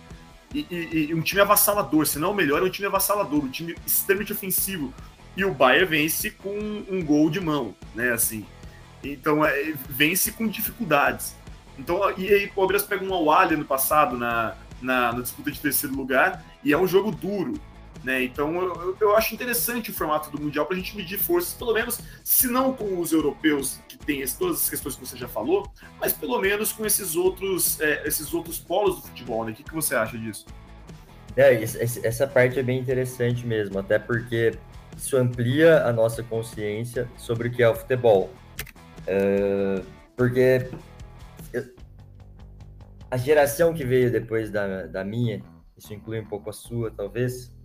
[0.54, 3.50] E, e, e um time avassalador, se não o melhor, é um time avassalador, um
[3.50, 4.94] time extremamente ofensivo.
[5.36, 6.56] E o Bayern vence com
[6.88, 8.12] um gol de mão, né?
[8.12, 8.46] Assim.
[9.02, 11.34] Então, é, vence com dificuldades.
[11.76, 15.60] Então, e aí o Palmeiras pega um Awali no passado na, na, na disputa de
[15.60, 17.54] terceiro lugar, e é um jogo duro.
[18.06, 18.22] Né?
[18.22, 21.74] Então eu, eu acho interessante o formato do Mundial para a gente medir forças, pelo
[21.74, 25.68] menos, se não com os europeus, que tem todas as questões que você já falou,
[25.98, 29.44] mas pelo menos com esses outros, é, esses outros polos do futebol.
[29.44, 29.50] Né?
[29.50, 30.46] O que, que você acha disso?
[31.36, 34.56] É, essa parte é bem interessante mesmo, até porque
[34.96, 38.30] isso amplia a nossa consciência sobre o que é o futebol.
[39.02, 39.84] Uh,
[40.16, 40.70] porque
[43.10, 45.42] a geração que veio depois da, da minha,
[45.76, 47.55] isso inclui um pouco a sua, talvez,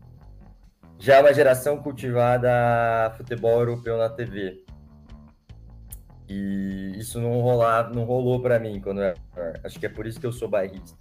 [1.02, 2.48] já é uma geração cultivada
[3.08, 4.64] a futebol europeu na TV.
[6.30, 10.06] E isso não, rolar, não rolou para mim quando eu era Acho que é por
[10.06, 10.96] isso que eu sou bairrista.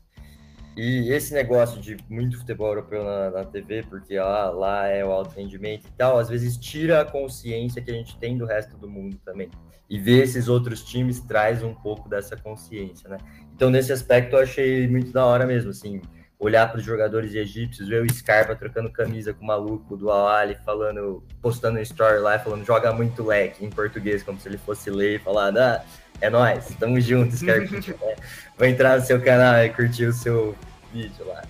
[0.75, 5.11] E esse negócio de muito futebol europeu na, na TV, porque ah, lá é o
[5.11, 8.79] alto rendimento e tal, às vezes tira a consciência que a gente tem do resto
[8.79, 9.51] do mundo também.
[9.91, 13.19] E ver esses outros times traz um pouco dessa consciência, né?
[13.55, 16.01] Então, nesse aspecto, eu achei muito da hora mesmo, assim,
[16.41, 20.49] olhar para os jogadores egípcios, ver o Scarpa trocando camisa com o maluco do Al
[20.65, 24.91] falando, postando um story lá, falando joga muito leque em português, como se ele fosse
[24.91, 25.85] ler e falar, ah,
[26.19, 27.63] é nóis, tamo juntos, cara.
[28.03, 28.17] é,
[28.57, 30.57] vou entrar no seu canal e curtir o seu
[30.91, 31.43] vídeo lá.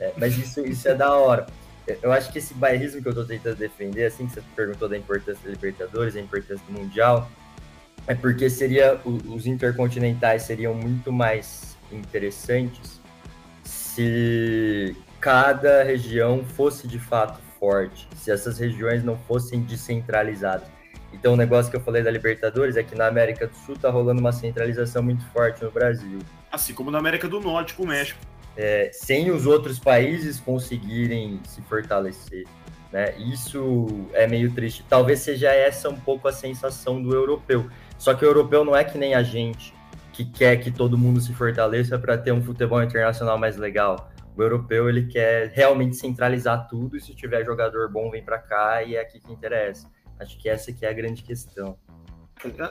[0.00, 1.46] É, mas isso, isso é da hora.
[2.02, 4.98] Eu acho que esse bairrismo que eu tô tentando defender, assim que você perguntou da
[4.98, 7.30] importância da Libertadores, a importância do Mundial,
[8.08, 13.01] é porque seria os intercontinentais seriam muito mais interessantes
[13.94, 20.66] se cada região fosse de fato forte, se essas regiões não fossem descentralizadas.
[21.12, 23.90] Então, o negócio que eu falei da Libertadores é que na América do Sul tá
[23.90, 26.20] rolando uma centralização muito forte no Brasil.
[26.50, 28.18] Assim como na América do Norte com o México.
[28.56, 32.46] É, sem os outros países conseguirem se fortalecer.
[32.90, 33.14] Né?
[33.18, 34.84] Isso é meio triste.
[34.88, 37.68] Talvez seja essa um pouco a sensação do europeu.
[37.98, 39.74] Só que o europeu não é que nem a gente,
[40.12, 44.12] que quer que todo mundo se fortaleça para ter um futebol internacional mais legal.
[44.36, 48.82] O europeu ele quer realmente centralizar tudo e se tiver jogador bom vem para cá
[48.82, 49.90] e é aqui que interessa.
[50.18, 51.76] Acho que essa que é a grande questão.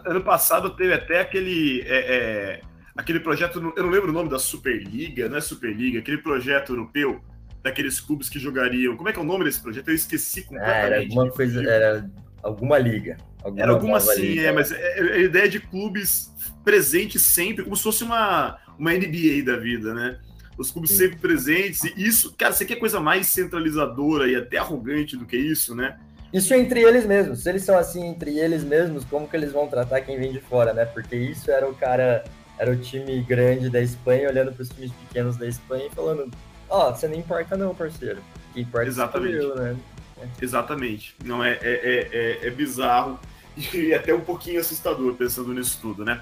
[0.05, 2.61] Ano passado teve até aquele, é, é,
[2.95, 7.21] aquele projeto, eu não lembro o nome da Superliga, não é Superliga, aquele projeto europeu
[7.63, 8.97] daqueles clubes que jogariam.
[8.97, 9.87] Como é que é o nome desse projeto?
[9.87, 10.83] Eu esqueci completamente.
[10.83, 12.11] Ah, era alguma coisa, era
[12.43, 13.17] alguma liga.
[13.43, 16.31] Alguma era alguma sim, é, mas é, é, a ideia de clubes
[16.63, 20.19] presentes sempre, como se fosse uma, uma NBA da vida, né?
[20.57, 20.97] Os clubes sim.
[20.97, 25.37] sempre presentes, e isso, cara, você quer coisa mais centralizadora e até arrogante do que
[25.37, 25.97] isso, né?
[26.31, 27.43] Isso entre eles mesmos.
[27.43, 30.39] Se eles são assim entre eles mesmos, como que eles vão tratar quem vem de
[30.39, 30.85] fora, né?
[30.85, 32.23] Porque isso era o cara,
[32.57, 36.31] era o time grande da Espanha olhando para os times pequenos da Espanha e falando:
[36.69, 38.21] Ó, oh, você não importa, não, parceiro.
[38.53, 39.35] Que importa Exatamente.
[39.35, 39.75] Eu, né?
[40.21, 40.27] É.
[40.41, 41.15] Exatamente.
[41.25, 43.19] Não é, é, é, é, é bizarro
[43.73, 46.21] e até um pouquinho assustador pensando nisso tudo, né?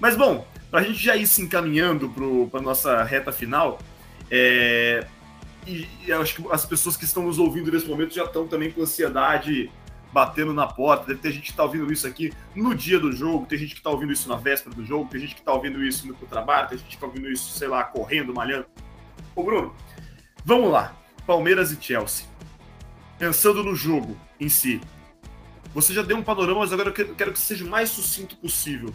[0.00, 2.08] Mas bom, para a gente já ir se encaminhando
[2.50, 3.78] para a nossa reta final,
[4.30, 5.06] é,
[5.66, 8.70] e, e acho que as pessoas que estão nos ouvindo nesse momento já estão também
[8.70, 9.70] com ansiedade
[10.12, 11.06] batendo na porta.
[11.08, 13.80] Deve ter gente que está ouvindo isso aqui no dia do jogo, tem gente que
[13.80, 16.68] está ouvindo isso na véspera do jogo, tem gente que está ouvindo isso no trabalho,
[16.68, 18.66] tem gente que está ouvindo isso, sei lá, correndo, malhando.
[19.34, 19.74] Ô, Bruno,
[20.44, 20.96] vamos lá.
[21.26, 22.26] Palmeiras e Chelsea.
[23.18, 24.80] Pensando no jogo em si.
[25.74, 28.92] Você já deu um panorama, mas agora eu quero, que seja o mais sucinto possível.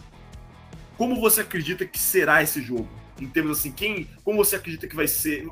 [0.96, 2.88] Como você acredita que será esse jogo?
[3.20, 5.46] em termos assim, quem, como você acredita que vai ser?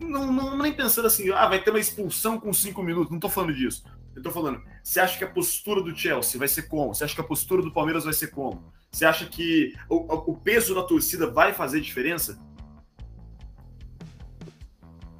[0.00, 3.28] Não, não nem pensando assim, ah, vai ter uma expulsão com cinco minutos, não tô
[3.28, 3.84] falando disso.
[4.14, 6.94] Eu tô falando, você acha que a postura do Chelsea vai ser como?
[6.94, 8.72] Você acha que a postura do Palmeiras vai ser como?
[8.90, 12.38] Você acha que o, o peso da torcida vai fazer diferença?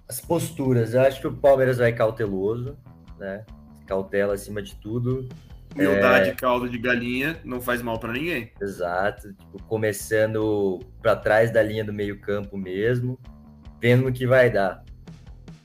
[0.08, 2.76] As posturas, eu acho que o Palmeiras vai cauteloso,
[3.18, 3.44] né?
[3.86, 5.28] Cautela acima de tudo.
[5.76, 6.34] Humildade, é...
[6.34, 8.50] caldo de galinha, não faz mal para ninguém.
[8.60, 13.18] Exato, tipo, começando para trás da linha do meio-campo mesmo,
[13.80, 14.82] vendo no que vai dar.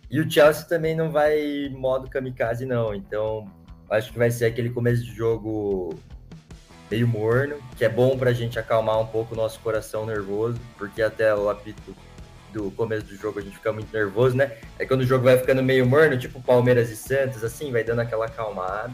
[0.10, 2.94] E o Chelsea também não vai modo kamikaze, não.
[2.94, 3.46] Então,
[3.90, 5.98] acho que vai ser aquele começo de jogo
[6.90, 10.60] meio morno, que é bom para a gente acalmar um pouco o nosso coração nervoso,
[10.78, 11.96] porque até o apito
[12.52, 14.58] do começo do jogo a gente fica muito nervoso, né?
[14.78, 18.02] É quando o jogo vai ficando meio morno, tipo Palmeiras e Santos, assim, vai dando
[18.02, 18.92] aquela acalmada,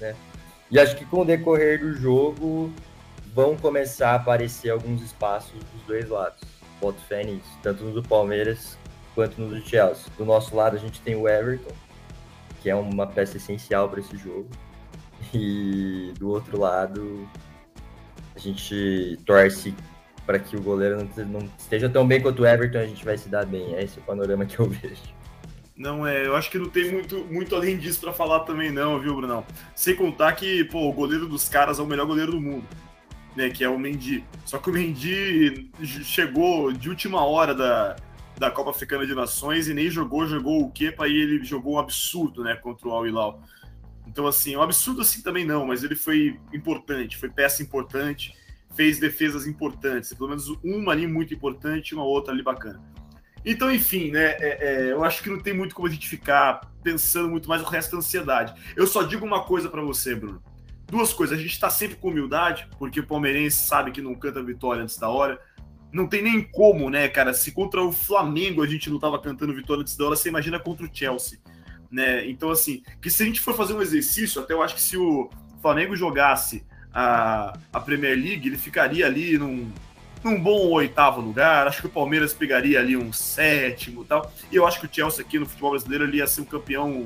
[0.00, 0.14] né?
[0.70, 2.72] E acho que com o decorrer do jogo
[3.34, 6.40] vão começar a aparecer alguns espaços dos dois lados.
[6.80, 8.78] Boto fé nisso, tanto no do Palmeiras
[9.14, 10.12] quanto no do Chelsea.
[10.16, 11.72] Do nosso lado a gente tem o Everton,
[12.62, 14.48] que é uma peça essencial para esse jogo.
[15.32, 17.28] E do outro lado
[18.34, 19.74] a gente torce
[20.26, 23.28] para que o goleiro não, esteja tão bem quanto o Everton, a gente vai se
[23.28, 23.74] dar bem.
[23.74, 25.13] É esse o panorama que eu vejo.
[25.76, 29.00] Não é, eu acho que não tem muito, muito além disso para falar também não,
[29.00, 29.44] viu, Brunão?
[29.74, 32.64] Sem contar que, pô, o goleiro dos caras é o melhor goleiro do mundo,
[33.34, 34.24] né, que é o Mendy.
[34.44, 37.96] Só que o Mendy chegou de última hora da,
[38.38, 41.78] da Copa Africana de Nações e nem jogou, jogou o Kepa e ele jogou um
[41.78, 43.42] absurdo, né, contra o Al Hilal.
[44.06, 48.32] Então, assim, um absurdo assim também não, mas ele foi importante, foi peça importante,
[48.76, 52.80] fez defesas importantes, pelo menos uma ali muito importante e uma outra ali bacana.
[53.44, 54.36] Então, enfim, né?
[54.38, 57.62] É, é, eu acho que não tem muito como a gente ficar pensando muito mais
[57.62, 58.54] o resto da ansiedade.
[58.74, 60.42] Eu só digo uma coisa para você, Bruno.
[60.86, 61.38] Duas coisas.
[61.38, 64.96] A gente está sempre com humildade, porque o palmeirense sabe que não canta vitória antes
[64.96, 65.38] da hora.
[65.92, 67.34] Não tem nem como, né, cara?
[67.34, 70.58] Se contra o Flamengo a gente não tava cantando vitória antes da hora, você imagina
[70.58, 71.38] contra o Chelsea.
[71.90, 72.28] Né?
[72.28, 74.96] Então, assim, que se a gente for fazer um exercício, até eu acho que se
[74.96, 75.30] o
[75.62, 79.70] Flamengo jogasse a, a Premier League, ele ficaria ali num
[80.24, 81.68] num bom oitavo lugar.
[81.68, 84.32] Acho que o Palmeiras pegaria ali um sétimo e tal.
[84.50, 87.04] E eu acho que o Chelsea aqui no futebol brasileiro ele ia ser um campeão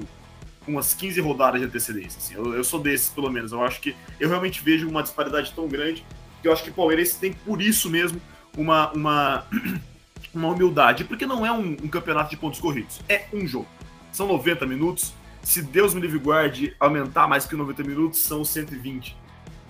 [0.64, 2.18] com umas 15 rodadas de antecedência.
[2.18, 2.34] Assim.
[2.34, 3.50] Eu, eu, sou desses, pelo menos.
[3.50, 6.04] Eu acho que eu realmente vejo uma disparidade tão grande
[6.40, 8.20] que eu acho que o Palmeiras tem, por isso mesmo,
[8.56, 9.46] uma, uma,
[10.32, 11.04] uma humildade.
[11.04, 13.00] Porque não é um, um campeonato de pontos corridos.
[13.08, 13.66] É um jogo.
[14.12, 15.12] São 90 minutos.
[15.42, 19.16] Se Deus me livre guarde, aumentar mais que 90 minutos, são 120.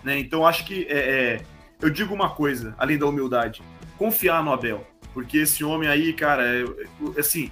[0.03, 0.19] Né?
[0.19, 1.41] Então, acho que é, é,
[1.81, 3.63] eu digo uma coisa, além da humildade:
[3.97, 4.87] confiar no Abel.
[5.13, 7.51] Porque esse homem aí, cara, é, é, assim,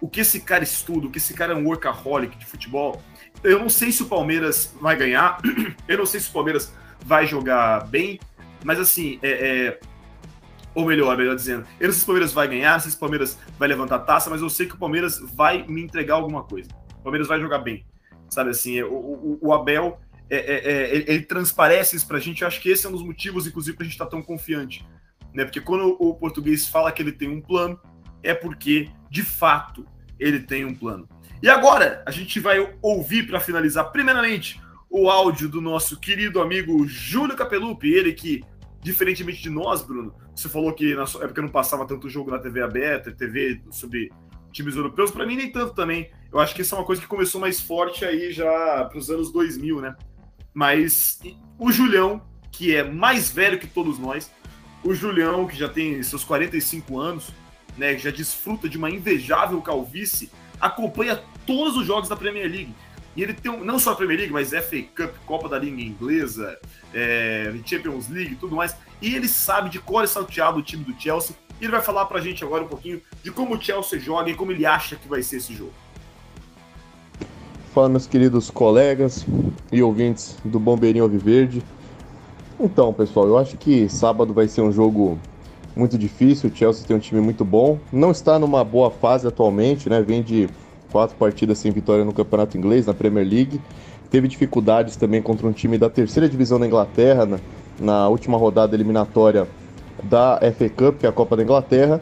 [0.00, 3.02] o que esse cara estuda, o que esse cara é um workaholic de futebol.
[3.42, 5.38] Eu não sei se o Palmeiras vai ganhar,
[5.88, 6.72] eu não sei se o Palmeiras
[7.04, 8.18] vai jogar bem,
[8.64, 9.30] mas assim, é,
[9.66, 9.80] é
[10.74, 13.38] ou melhor, melhor dizendo, eu não sei se o Palmeiras vai ganhar, se o Palmeiras
[13.58, 16.68] vai levantar a taça, mas eu sei que o Palmeiras vai me entregar alguma coisa.
[16.98, 17.86] O Palmeiras vai jogar bem.
[18.28, 22.42] Sabe assim, o, o, o Abel, é, é, é, ele, ele, transparece isso pra gente,
[22.42, 24.86] eu acho que esse é um dos motivos, inclusive, pra gente estar tá tão confiante.
[25.34, 25.44] Né?
[25.44, 27.78] Porque quando o português fala que ele tem um plano,
[28.22, 29.86] é porque, de fato,
[30.18, 31.08] ele tem um plano.
[31.42, 36.86] E agora, a gente vai ouvir, para finalizar, primeiramente, o áudio do nosso querido amigo
[36.86, 38.42] Júlio Capelupi, ele que,
[38.80, 42.38] diferentemente de nós, Bruno, você falou que na sua época não passava tanto jogo na
[42.38, 44.10] TV aberta, TV sobre
[44.52, 46.10] times europeus, para mim nem tanto também.
[46.32, 49.10] Eu acho que isso é uma coisa que começou mais forte aí já para os
[49.10, 49.96] anos 2000, né?
[50.54, 51.20] Mas
[51.58, 54.30] o Julião, que é mais velho que todos nós,
[54.84, 57.32] o Julião, que já tem seus 45 anos,
[57.76, 62.74] né, já desfruta de uma invejável calvície, acompanha todos os jogos da Premier League.
[63.16, 65.80] E ele tem um, não só a Premier League, mas FA Cup, Copa da Liga
[65.80, 66.58] Inglesa,
[66.92, 68.76] é, Champions League tudo mais.
[69.00, 71.36] E ele sabe de cor e salteado o time do Chelsea.
[71.60, 74.34] E ele vai falar pra gente agora um pouquinho de como o Chelsea joga e
[74.34, 75.72] como ele acha que vai ser esse jogo.
[77.74, 79.26] Fala, meus queridos colegas
[79.72, 81.60] e ouvintes do Bombeirinho Alviverde.
[82.60, 85.18] Então, pessoal, eu acho que sábado vai ser um jogo
[85.74, 86.48] muito difícil.
[86.48, 87.80] O Chelsea tem um time muito bom.
[87.92, 90.00] Não está numa boa fase atualmente, né?
[90.02, 90.48] Vem de
[90.92, 93.60] quatro partidas sem vitória no Campeonato Inglês, na Premier League.
[94.08, 97.40] Teve dificuldades também contra um time da terceira divisão da Inglaterra, na,
[97.80, 99.48] na última rodada eliminatória
[100.00, 102.00] da FA Cup, que é a Copa da Inglaterra.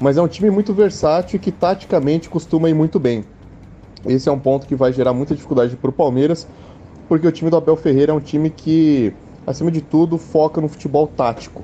[0.00, 3.26] Mas é um time muito versátil e que taticamente costuma ir muito bem.
[4.06, 6.46] Esse é um ponto que vai gerar muita dificuldade para o Palmeiras,
[7.08, 9.12] porque o time do Abel Ferreira é um time que,
[9.46, 11.62] acima de tudo, foca no futebol tático.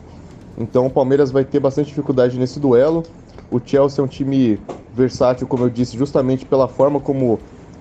[0.58, 3.04] Então o Palmeiras vai ter bastante dificuldade nesse duelo.
[3.50, 4.58] O Chelsea é um time
[4.94, 7.38] versátil, como eu disse, justamente pela forma como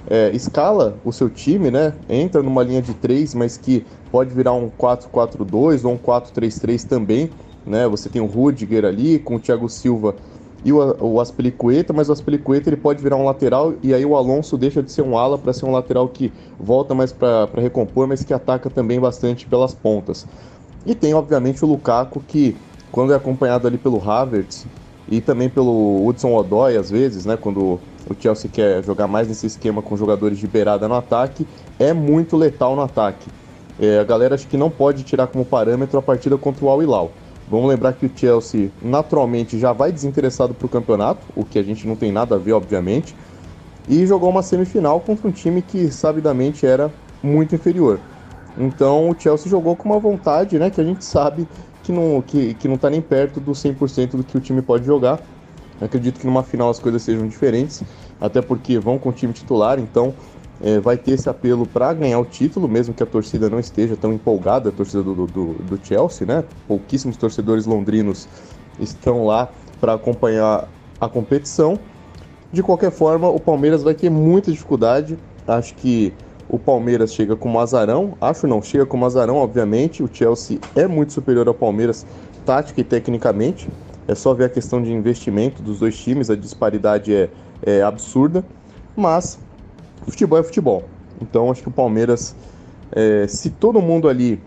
[0.10, 1.94] é, escala o seu time, né?
[2.08, 7.30] Entra numa linha de três, mas que pode virar um 4-4-2 ou um 4-3-3 também,
[7.66, 7.88] né?
[7.88, 10.16] Você tem o Rudiger ali com o Thiago Silva
[10.68, 11.24] e o, o
[11.96, 15.02] mas o Aspelicueta ele pode virar um lateral e aí o Alonso deixa de ser
[15.02, 19.00] um ala para ser um lateral que volta mais para recompor, mas que ataca também
[19.00, 20.28] bastante pelas pontas.
[20.86, 22.58] E tem obviamente o Lukaku que
[22.92, 24.66] quando é acompanhado ali pelo Havertz
[25.08, 29.48] e também pelo Hudson Odoi às vezes, né, quando o Chelsea quer jogar mais nesse
[29.48, 31.48] esquema com jogadores de beirada no ataque,
[31.80, 33.30] é muito letal no ataque.
[33.80, 36.84] É, a galera acho que não pode tirar como parâmetro a partida contra o Al
[36.84, 37.12] Hilal.
[37.50, 41.64] Vamos lembrar que o Chelsea naturalmente já vai desinteressado para o campeonato, o que a
[41.64, 43.16] gente não tem nada a ver, obviamente,
[43.88, 46.92] e jogou uma semifinal contra um time que sabidamente era
[47.24, 48.00] muito inferior.
[48.58, 51.48] Então o Chelsea jogou com uma vontade, né, que a gente sabe
[51.84, 54.86] que não que, que não tá nem perto do 100% do que o time pode
[54.86, 55.22] jogar.
[55.80, 57.82] acredito que numa final as coisas sejam diferentes,
[58.20, 60.14] até porque vão com o time titular, então
[60.62, 63.96] é, vai ter esse apelo para ganhar o título, mesmo que a torcida não esteja
[63.96, 66.44] tão empolgada, a torcida do, do, do Chelsea, né?
[66.68, 68.28] Pouquíssimos torcedores londrinos
[68.80, 70.68] estão lá para acompanhar
[71.00, 71.80] a competição.
[72.52, 75.18] De qualquer forma, o Palmeiras vai ter muita dificuldade.
[75.48, 76.14] Acho que
[76.50, 78.14] o Palmeiras chega com um azarão.
[78.20, 80.02] Acho não, chega com um azarão, obviamente.
[80.02, 82.06] O Chelsea é muito superior ao Palmeiras,
[82.46, 83.68] tática e tecnicamente.
[84.08, 87.30] É só ver a questão de investimento dos dois times, a disparidade é,
[87.62, 88.44] é absurda.
[88.96, 89.38] Mas
[90.12, 90.84] futebol é futebol.
[91.22, 92.36] Então acho que o Palmeiras,
[92.92, 94.42] é, se todo mundo ali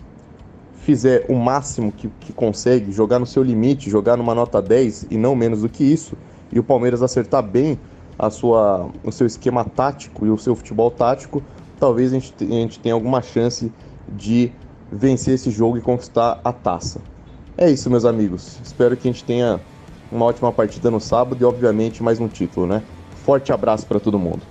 [0.83, 5.17] fizer o máximo que, que consegue, jogar no seu limite, jogar numa nota 10 e
[5.17, 6.17] não menos do que isso,
[6.53, 7.79] e o Palmeiras acertar bem
[8.19, 11.43] a sua, o seu esquema tático e o seu futebol tático,
[11.79, 13.73] talvez a gente, a gente tenha alguma chance
[14.09, 14.53] de
[14.91, 17.01] vencer esse jogo e conquistar a taça.
[17.57, 18.59] É isso, meus amigos.
[18.63, 19.61] Espero que a gente tenha
[20.11, 22.83] uma ótima partida no sábado e, obviamente, mais um título, né?
[23.25, 24.43] Forte abraço para todo mundo.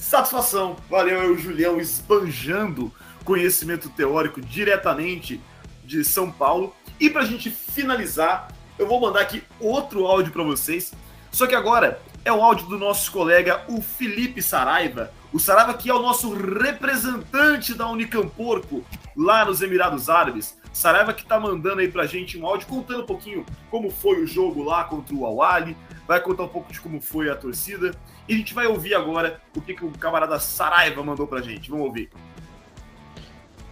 [0.00, 0.76] Satisfação.
[0.88, 2.90] Valeu, eu, Julião, esbanjando
[3.22, 5.38] conhecimento teórico diretamente
[5.84, 6.74] de São Paulo.
[6.98, 8.48] E para a gente finalizar,
[8.78, 10.92] eu vou mandar aqui outro áudio para vocês.
[11.30, 15.90] Só que agora é o áudio do nosso colega, o Felipe Saraiva, O Saraiva que
[15.90, 18.82] é o nosso representante da Unicamporco
[19.14, 20.58] lá nos Emirados Árabes.
[20.72, 24.26] Saraiva que tá mandando aí pra gente um áudio contando um pouquinho como foi o
[24.26, 25.76] jogo lá contra o Awali,
[26.08, 27.94] vai contar um pouco de como foi a torcida.
[28.28, 31.70] E a gente vai ouvir agora o que, que o camarada Saraiva mandou pra gente.
[31.70, 32.10] Vamos ouvir.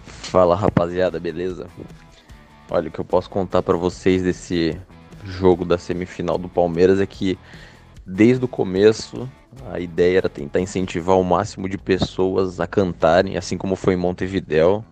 [0.04, 1.68] Fala rapaziada, beleza?
[2.70, 4.78] Olha, o que eu posso contar para vocês desse
[5.24, 7.38] jogo da semifinal do Palmeiras é que
[8.04, 9.30] desde o começo
[9.70, 13.96] a ideia era tentar incentivar o máximo de pessoas a cantarem, assim como foi em
[13.96, 14.84] Montevidéu.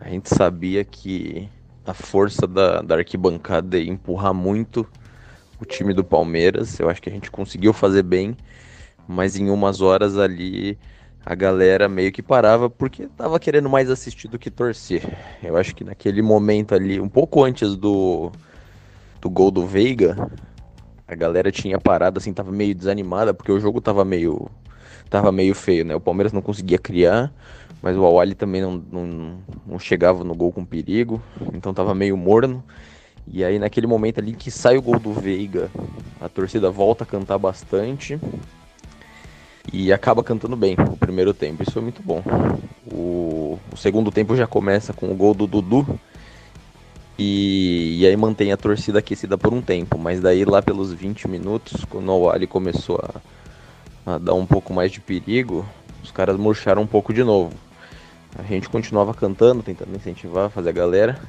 [0.00, 1.48] A gente sabia que
[1.86, 4.86] a força da, da arquibancada ia empurrar muito
[5.60, 6.78] o time do Palmeiras.
[6.78, 8.36] Eu acho que a gente conseguiu fazer bem,
[9.06, 10.78] mas em umas horas ali
[11.24, 15.02] a galera meio que parava porque tava querendo mais assistir do que torcer.
[15.42, 18.32] Eu acho que naquele momento ali, um pouco antes do,
[19.20, 20.16] do gol do Veiga,
[21.06, 24.50] a galera tinha parado assim, tava meio desanimada porque o jogo tava meio
[25.08, 25.94] tava meio feio, né?
[25.94, 27.30] O Palmeiras não conseguia criar,
[27.82, 31.22] mas o Awali também não, não, não chegava no gol com perigo,
[31.52, 32.64] então tava meio morno.
[33.28, 35.70] E aí naquele momento ali que sai o gol do Veiga,
[36.20, 38.18] a torcida volta a cantar bastante
[39.70, 41.62] e acaba cantando bem o primeiro tempo.
[41.62, 42.22] Isso foi muito bom.
[42.90, 45.86] O, o segundo tempo já começa com o gol do Dudu.
[47.18, 49.98] E, e, aí mantém a torcida aquecida por um tempo.
[49.98, 52.98] Mas daí lá pelos 20 minutos, quando o Ali começou
[54.06, 55.64] a, a dar um pouco mais de perigo,
[56.02, 57.52] os caras murcharam um pouco de novo.
[58.36, 61.20] A gente continuava cantando, tentando incentivar, fazer a galera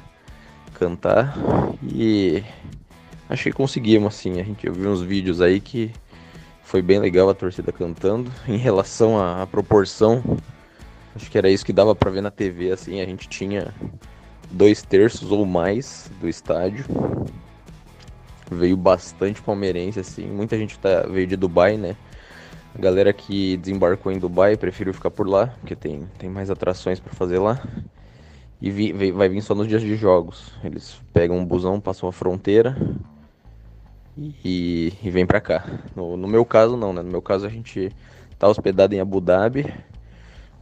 [0.74, 1.36] cantar.
[1.82, 2.42] E
[3.28, 4.40] acho que conseguimos, assim.
[4.40, 5.92] A gente viu uns vídeos aí que
[6.64, 8.32] foi bem legal a torcida cantando.
[8.48, 10.22] Em relação à, proporção,
[11.14, 13.00] acho que era isso que dava para ver na TV, assim.
[13.00, 13.72] A gente tinha
[14.50, 16.84] dois terços ou mais do estádio.
[18.50, 20.26] Veio bastante palmeirense, assim.
[20.26, 21.96] Muita gente tá, veio de Dubai, né?
[22.76, 26.98] A galera que desembarcou em Dubai preferiu ficar por lá, porque tem, tem mais atrações
[26.98, 27.62] para fazer lá.
[28.60, 30.52] E vi, vai vir só nos dias de jogos.
[30.64, 32.76] Eles pegam um busão, passam a fronteira
[34.16, 35.64] e, e vem para cá.
[35.94, 37.02] No, no, meu caso, não, né?
[37.02, 37.90] No meu caso, a gente
[38.38, 39.72] tá hospedado em Abu Dhabi.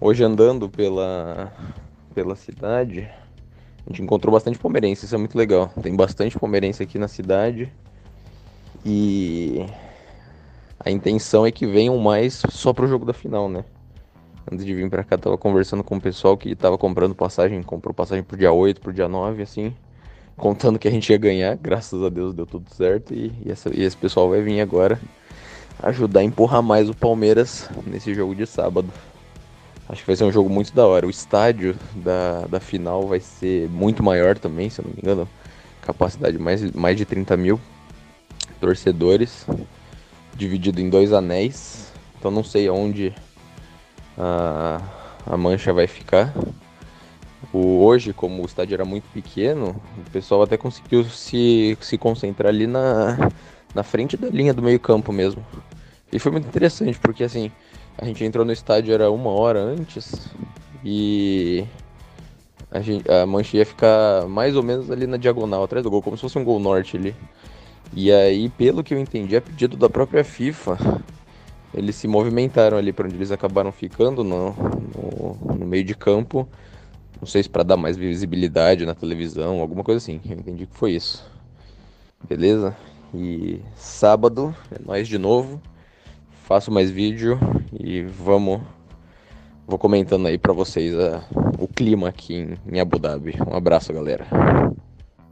[0.00, 1.52] Hoje, andando pela,
[2.14, 3.08] pela cidade,
[3.86, 5.04] a gente encontrou bastante palmeirense.
[5.04, 5.68] Isso é muito legal.
[5.82, 7.72] Tem bastante palmeirense aqui na cidade.
[8.84, 9.64] E
[10.80, 13.64] a intenção é que venham mais só pro jogo da final, né?
[14.50, 17.94] Antes de vir para cá, tava conversando com o pessoal que tava comprando passagem, comprou
[17.94, 19.72] passagem pro dia 8, pro dia 9, assim,
[20.36, 21.56] contando que a gente ia ganhar.
[21.56, 25.00] Graças a Deus deu tudo certo e, e, essa, e esse pessoal vai vir agora
[25.82, 28.88] ajudar a empurrar mais o Palmeiras nesse jogo de sábado.
[29.88, 31.06] Acho que vai ser um jogo muito da hora.
[31.06, 35.28] O estádio da, da final vai ser muito maior também, se eu não me engano.
[35.82, 37.60] Capacidade mais, mais de 30 mil
[38.60, 39.44] torcedores,
[40.36, 41.92] dividido em dois anéis.
[42.18, 43.12] Então não sei aonde
[44.16, 44.80] a,
[45.26, 46.32] a mancha vai ficar.
[47.52, 52.48] O, hoje, como o estádio era muito pequeno, o pessoal até conseguiu se, se concentrar
[52.50, 53.30] ali na,
[53.74, 55.44] na frente da linha do meio campo mesmo.
[56.12, 57.50] E foi muito interessante, porque assim,
[57.98, 60.28] a gente entrou no estádio era uma hora antes
[60.84, 61.64] e
[62.70, 66.02] a, gente, a mancha ia ficar mais ou menos ali na diagonal, atrás do gol,
[66.02, 67.14] como se fosse um gol norte ali.
[67.94, 70.78] E aí, pelo que eu entendi, a pedido da própria FIFA,
[71.74, 76.48] eles se movimentaram ali para onde eles acabaram ficando no, no, no meio de campo.
[77.22, 80.20] Não sei se para dar mais visibilidade na televisão, alguma coisa assim.
[80.28, 81.24] Eu entendi que foi isso.
[82.28, 82.76] Beleza?
[83.14, 85.62] E sábado é nós de novo.
[86.42, 87.38] Faço mais vídeo
[87.78, 88.60] e vamos.
[89.68, 91.22] Vou comentando aí para vocês a,
[91.60, 93.36] o clima aqui em, em Abu Dhabi.
[93.48, 94.26] Um abraço, galera.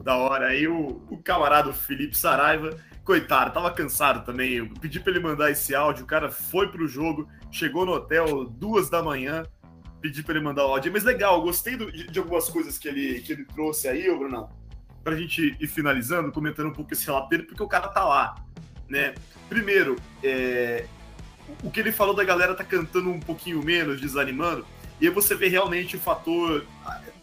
[0.05, 0.47] Da hora.
[0.47, 2.71] Aí o, o camarada Felipe Saraiva
[3.05, 4.53] coitado, tava cansado também.
[4.53, 8.45] Eu pedi pra ele mandar esse áudio, o cara foi pro jogo, chegou no hotel
[8.45, 9.43] duas da manhã,
[10.01, 10.93] pedi pra ele mandar o áudio.
[10.93, 14.19] Mas legal, gostei do, de, de, algumas coisas que ele, que ele trouxe aí, ô
[14.19, 14.49] Brunão.
[15.05, 18.35] Pra gente ir finalizando, comentando um pouco esse relato dele, porque o cara tá lá,
[18.89, 19.15] né?
[19.49, 20.87] Primeiro, é,
[21.63, 24.67] o que ele falou da galera tá cantando um pouquinho menos, desanimando,
[25.01, 26.65] e aí você vê realmente o fator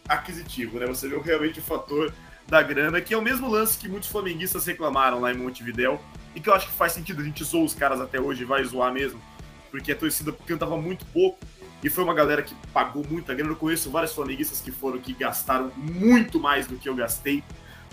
[0.07, 0.87] aquisitivo, né?
[0.87, 2.11] Você vê realmente o fator
[2.47, 6.01] da grana, que é o mesmo lance que muitos flamenguistas reclamaram lá em Montevidéu,
[6.33, 8.63] e que eu acho que faz sentido, a gente zoou os caras até hoje, vai
[8.63, 9.21] zoar mesmo,
[9.69, 11.39] porque a torcida cantava muito pouco,
[11.83, 13.51] e foi uma galera que pagou muita grana.
[13.51, 17.43] Eu conheço vários flamenguistas que foram, que gastaram muito mais do que eu gastei,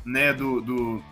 [0.04, 1.02] né, do, do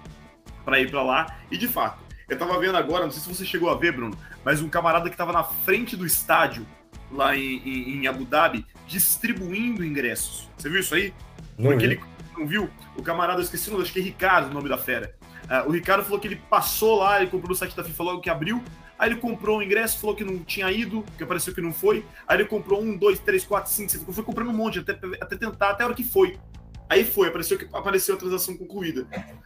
[0.65, 1.99] para ir para lá, e de fato,
[2.29, 5.11] eu tava vendo agora, não sei se você chegou a ver, Bruno, mas um camarada
[5.11, 6.67] que tava na frente do estádio,
[7.11, 10.49] lá em, em, em Abu Dhabi, distribuindo ingressos.
[10.57, 11.13] Você viu isso aí?
[11.57, 12.01] Porque ele,
[12.37, 12.71] não viu?
[12.97, 15.15] O camarada, eu esqueci o nome, acho que é Ricardo o nome da fera.
[15.45, 18.21] Uh, o Ricardo falou que ele passou lá, ele comprou no site da FIFA logo
[18.21, 18.63] que abriu,
[19.03, 22.07] Aí ele comprou um ingresso, falou que não tinha ido, que apareceu que não foi.
[22.25, 25.37] Aí ele comprou um, dois, três, quatro, cinco, seis, foi comprando um monte, até, até
[25.37, 26.39] tentar, até a hora que foi.
[26.89, 29.05] Aí foi, apareceu que apareceu a transação concluída.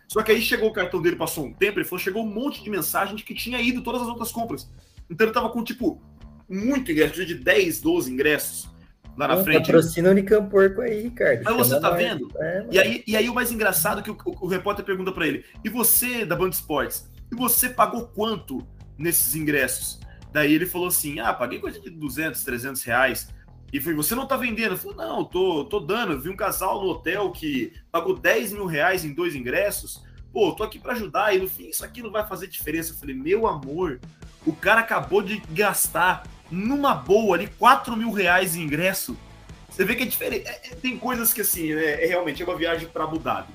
[0.08, 2.62] Só que aí chegou o cartão dele, passou um tempo, ele falou, chegou um monte
[2.62, 4.70] de mensagem de que tinha ido todas as outras compras.
[5.08, 6.02] Então ele tava com, tipo,
[6.46, 8.68] muito ingresso, de 10, 12 ingressos
[9.16, 9.62] lá na Não, frente.
[9.64, 11.44] Patrocina o Unicamp Porco aí, Ricardo.
[11.44, 12.28] Mas você tá vendo?
[12.36, 15.12] É, E aí, e aí o mais engraçado é que o, o- o repórter pergunta
[15.12, 17.08] pra ele: e você da Band Esportes?
[17.32, 18.66] E você pagou quanto
[18.98, 20.00] nesses ingressos?
[20.32, 23.28] Daí ele falou assim: ah, paguei coisa de 200, 300 reais.
[23.72, 24.72] E foi, você não tá vendendo?
[24.72, 26.12] Eu falei, não, tô, tô dando.
[26.12, 30.04] Eu vi um casal no hotel que pagou 10 mil reais em dois ingressos.
[30.32, 31.34] Pô, tô aqui pra ajudar.
[31.34, 32.92] E no fim, isso aqui não vai fazer diferença.
[32.92, 34.00] Eu falei, meu amor,
[34.46, 39.16] o cara acabou de gastar numa boa ali 4 mil reais em ingresso.
[39.68, 40.46] Você vê que é diferente.
[40.46, 43.52] É- é- tem coisas que, assim, é, é realmente é uma viagem para Abu Dhabi.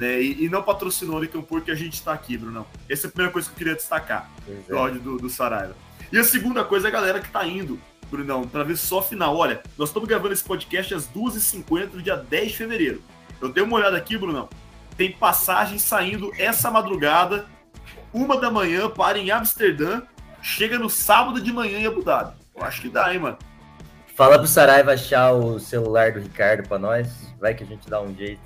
[0.00, 0.22] Né?
[0.22, 2.66] E, e não patrocinou o Unicamp porque a gente está aqui, Brunão.
[2.88, 4.78] Essa é a primeira coisa que eu queria destacar pois do é.
[4.78, 5.76] áudio do, do Saraiva.
[6.10, 7.78] E a segunda coisa é a galera que tá indo,
[8.10, 9.36] Brunão, para ver só final.
[9.36, 13.02] Olha, nós estamos gravando esse podcast às 2h50 do dia 10 de fevereiro.
[13.42, 14.48] Eu dei uma olhada aqui, Brunão.
[14.96, 17.44] Tem passagem saindo essa madrugada,
[18.10, 20.00] uma da manhã, para em Amsterdã,
[20.40, 22.34] chega no sábado de manhã em Abu Dhabi.
[22.56, 23.36] Eu acho que dá, hein, mano.
[24.16, 27.34] Fala pro Saraiva achar o celular do Ricardo pra nós.
[27.38, 28.40] Vai que a gente dá um jeito.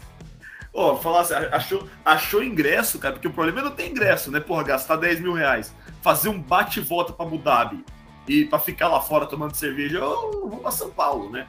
[0.74, 4.40] Ó, falar assim, achou, achou ingresso, cara, porque o problema é não ter ingresso, né?
[4.40, 5.72] Porra, gastar 10 mil reais,
[6.02, 7.84] fazer um bate e volta pra Abu Dhabi
[8.26, 11.46] e pra ficar lá fora tomando cerveja, eu vou pra São Paulo, né?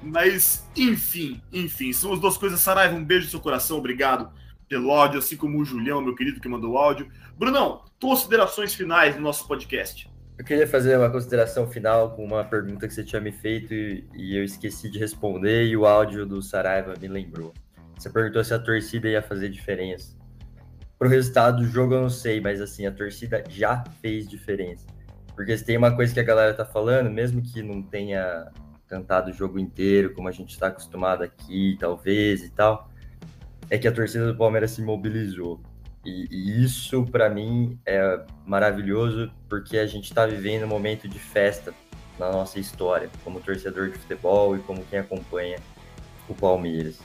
[0.00, 2.60] Mas, enfim, enfim, são as duas coisas.
[2.60, 4.30] Saraiva, um beijo no seu coração, obrigado
[4.68, 7.08] pelo áudio, assim como o Julião, meu querido, que mandou o áudio.
[7.36, 10.08] Brunão, considerações finais do nosso podcast.
[10.38, 14.04] Eu queria fazer uma consideração final com uma pergunta que você tinha me feito e,
[14.14, 17.54] e eu esqueci de responder e o áudio do Saraiva me lembrou.
[17.96, 20.16] Você perguntou se a torcida ia fazer diferença.
[20.98, 24.86] Pro resultado do jogo eu não sei, mas assim, a torcida já fez diferença.
[25.34, 28.50] Porque se tem uma coisa que a galera tá falando, mesmo que não tenha
[28.86, 32.88] cantado o jogo inteiro, como a gente está acostumado aqui, talvez e tal,
[33.68, 35.60] é que a torcida do Palmeiras se mobilizou.
[36.04, 41.18] E, e isso, para mim, é maravilhoso porque a gente está vivendo um momento de
[41.18, 41.72] festa
[42.18, 45.58] na nossa história, como torcedor de futebol e como quem acompanha
[46.28, 47.00] o Palmeiras.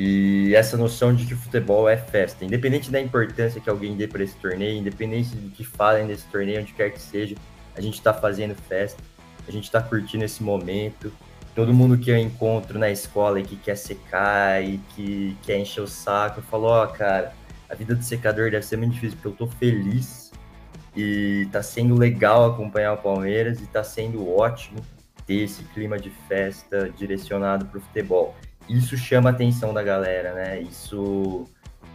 [0.00, 4.22] E essa noção de que futebol é festa, independente da importância que alguém dê para
[4.22, 7.34] esse torneio, independente do que falem desse torneio, onde quer que seja,
[7.74, 9.02] a gente está fazendo festa,
[9.48, 11.12] a gente está curtindo esse momento.
[11.52, 15.80] Todo mundo que eu encontro na escola e que quer secar e que quer encher
[15.80, 17.32] o saco, eu falo, ó, cara,
[17.68, 20.30] a vida do secador deve ser muito difícil, porque eu tô feliz
[20.96, 24.78] e tá sendo legal acompanhar o Palmeiras e tá sendo ótimo
[25.26, 28.36] ter esse clima de festa direcionado pro futebol.
[28.68, 30.60] Isso chama a atenção da galera, né?
[30.60, 31.46] Isso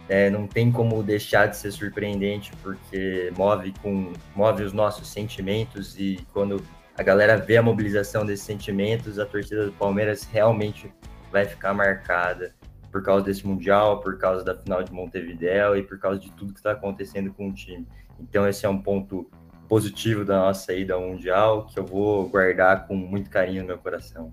[0.08, 5.98] é, não tem como deixar de ser surpreendente, porque move, com, move os nossos sentimentos
[5.98, 6.62] e quando
[6.96, 10.92] a galera vê a mobilização desses sentimentos, a torcida do Palmeiras realmente
[11.30, 12.54] vai ficar marcada
[12.92, 16.52] por causa desse Mundial, por causa da final de Montevideo e por causa de tudo
[16.52, 17.86] que está acontecendo com o time.
[18.20, 19.28] Então esse é um ponto
[19.68, 23.78] positivo da nossa ida ao Mundial que eu vou guardar com muito carinho no meu
[23.78, 24.32] coração.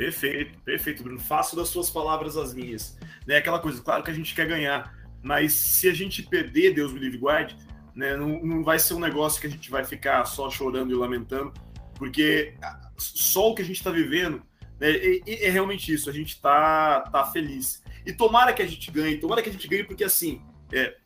[0.00, 1.20] Perfeito, perfeito, Bruno.
[1.20, 2.96] Faço das suas palavras as minhas.
[3.26, 3.36] Né?
[3.36, 6.98] Aquela coisa, claro que a gente quer ganhar, mas se a gente perder, Deus me
[6.98, 7.54] livre guarde,
[7.94, 8.16] né?
[8.16, 11.52] não, não vai ser um negócio que a gente vai ficar só chorando e lamentando,
[11.96, 12.54] porque
[12.96, 14.42] só o que a gente está vivendo
[14.80, 17.82] né, é, é, realmente isso, a gente está tá feliz.
[18.06, 20.40] E tomara que a gente ganhe, tomara que a gente ganhe, porque assim,
[20.72, 20.96] é,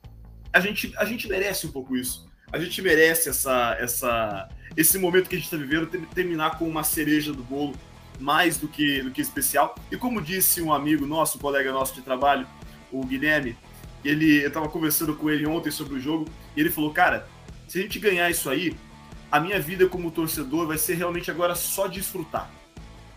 [0.52, 2.30] a, gente, a gente merece um pouco isso.
[2.52, 6.84] A gente merece essa, essa, esse momento que a gente está vivendo, terminar com uma
[6.84, 7.74] cereja do bolo
[8.18, 9.74] mais do que, do que especial.
[9.90, 12.46] E como disse um amigo nosso, um colega nosso de trabalho,
[12.92, 13.56] o Guilherme,
[14.04, 17.26] ele, eu estava conversando com ele ontem sobre o jogo, e ele falou, cara,
[17.66, 18.76] se a gente ganhar isso aí,
[19.30, 22.50] a minha vida como torcedor vai ser realmente agora só desfrutar.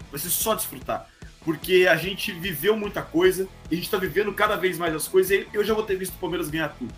[0.09, 1.09] Vai ser só desfrutar.
[1.43, 5.07] Porque a gente viveu muita coisa, e a gente está vivendo cada vez mais as
[5.07, 6.93] coisas, e eu já vou ter visto o Palmeiras ganhar tudo.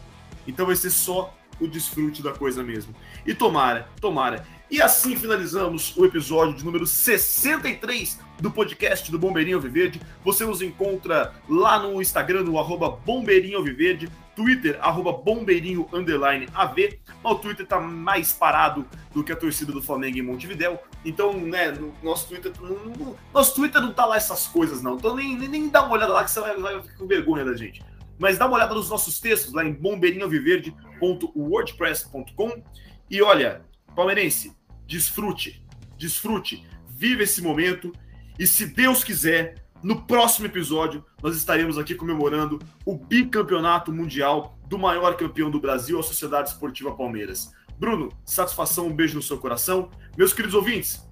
[0.47, 2.95] Então vai ser só o desfrute da coisa mesmo.
[3.25, 4.45] E tomara, tomara.
[4.71, 9.99] E assim finalizamos o episódio de número 63 do podcast do Bombeirinho Alviverde.
[10.23, 16.99] Você nos encontra lá no Instagram, no arroba Bombeirinho Alviverde, Twitter, arroba Bombeirinho Underline AV.
[17.23, 20.79] O Twitter tá mais parado do que a torcida do Flamengo em Montevidéu.
[21.03, 24.97] Então, né, no nosso Twitter, no, no, nosso Twitter não tá lá essas coisas, não.
[24.97, 27.55] Então nem, nem, dá uma olhada lá que você vai, vai ficar com vergonha da
[27.55, 27.83] gente.
[28.19, 32.63] Mas dá uma olhada nos nossos textos lá em bombeirinhoalviverde.wordpress.com.
[33.09, 33.65] E olha,
[33.95, 34.58] palmeirense,
[34.89, 35.63] desfrute,
[35.97, 37.93] desfrute, vive esse momento
[38.39, 44.79] e se Deus quiser, no próximo episódio nós estaremos aqui comemorando o bicampeonato mundial do
[44.79, 47.51] maior campeão do Brasil, a Sociedade Esportiva Palmeiras.
[47.77, 49.91] Bruno, satisfação, um beijo no seu coração.
[50.17, 51.07] Meus queridos ouvintes,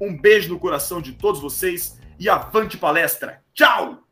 [0.00, 3.42] um beijo no coração de todos vocês e avante palestra.
[3.52, 4.02] Tchau!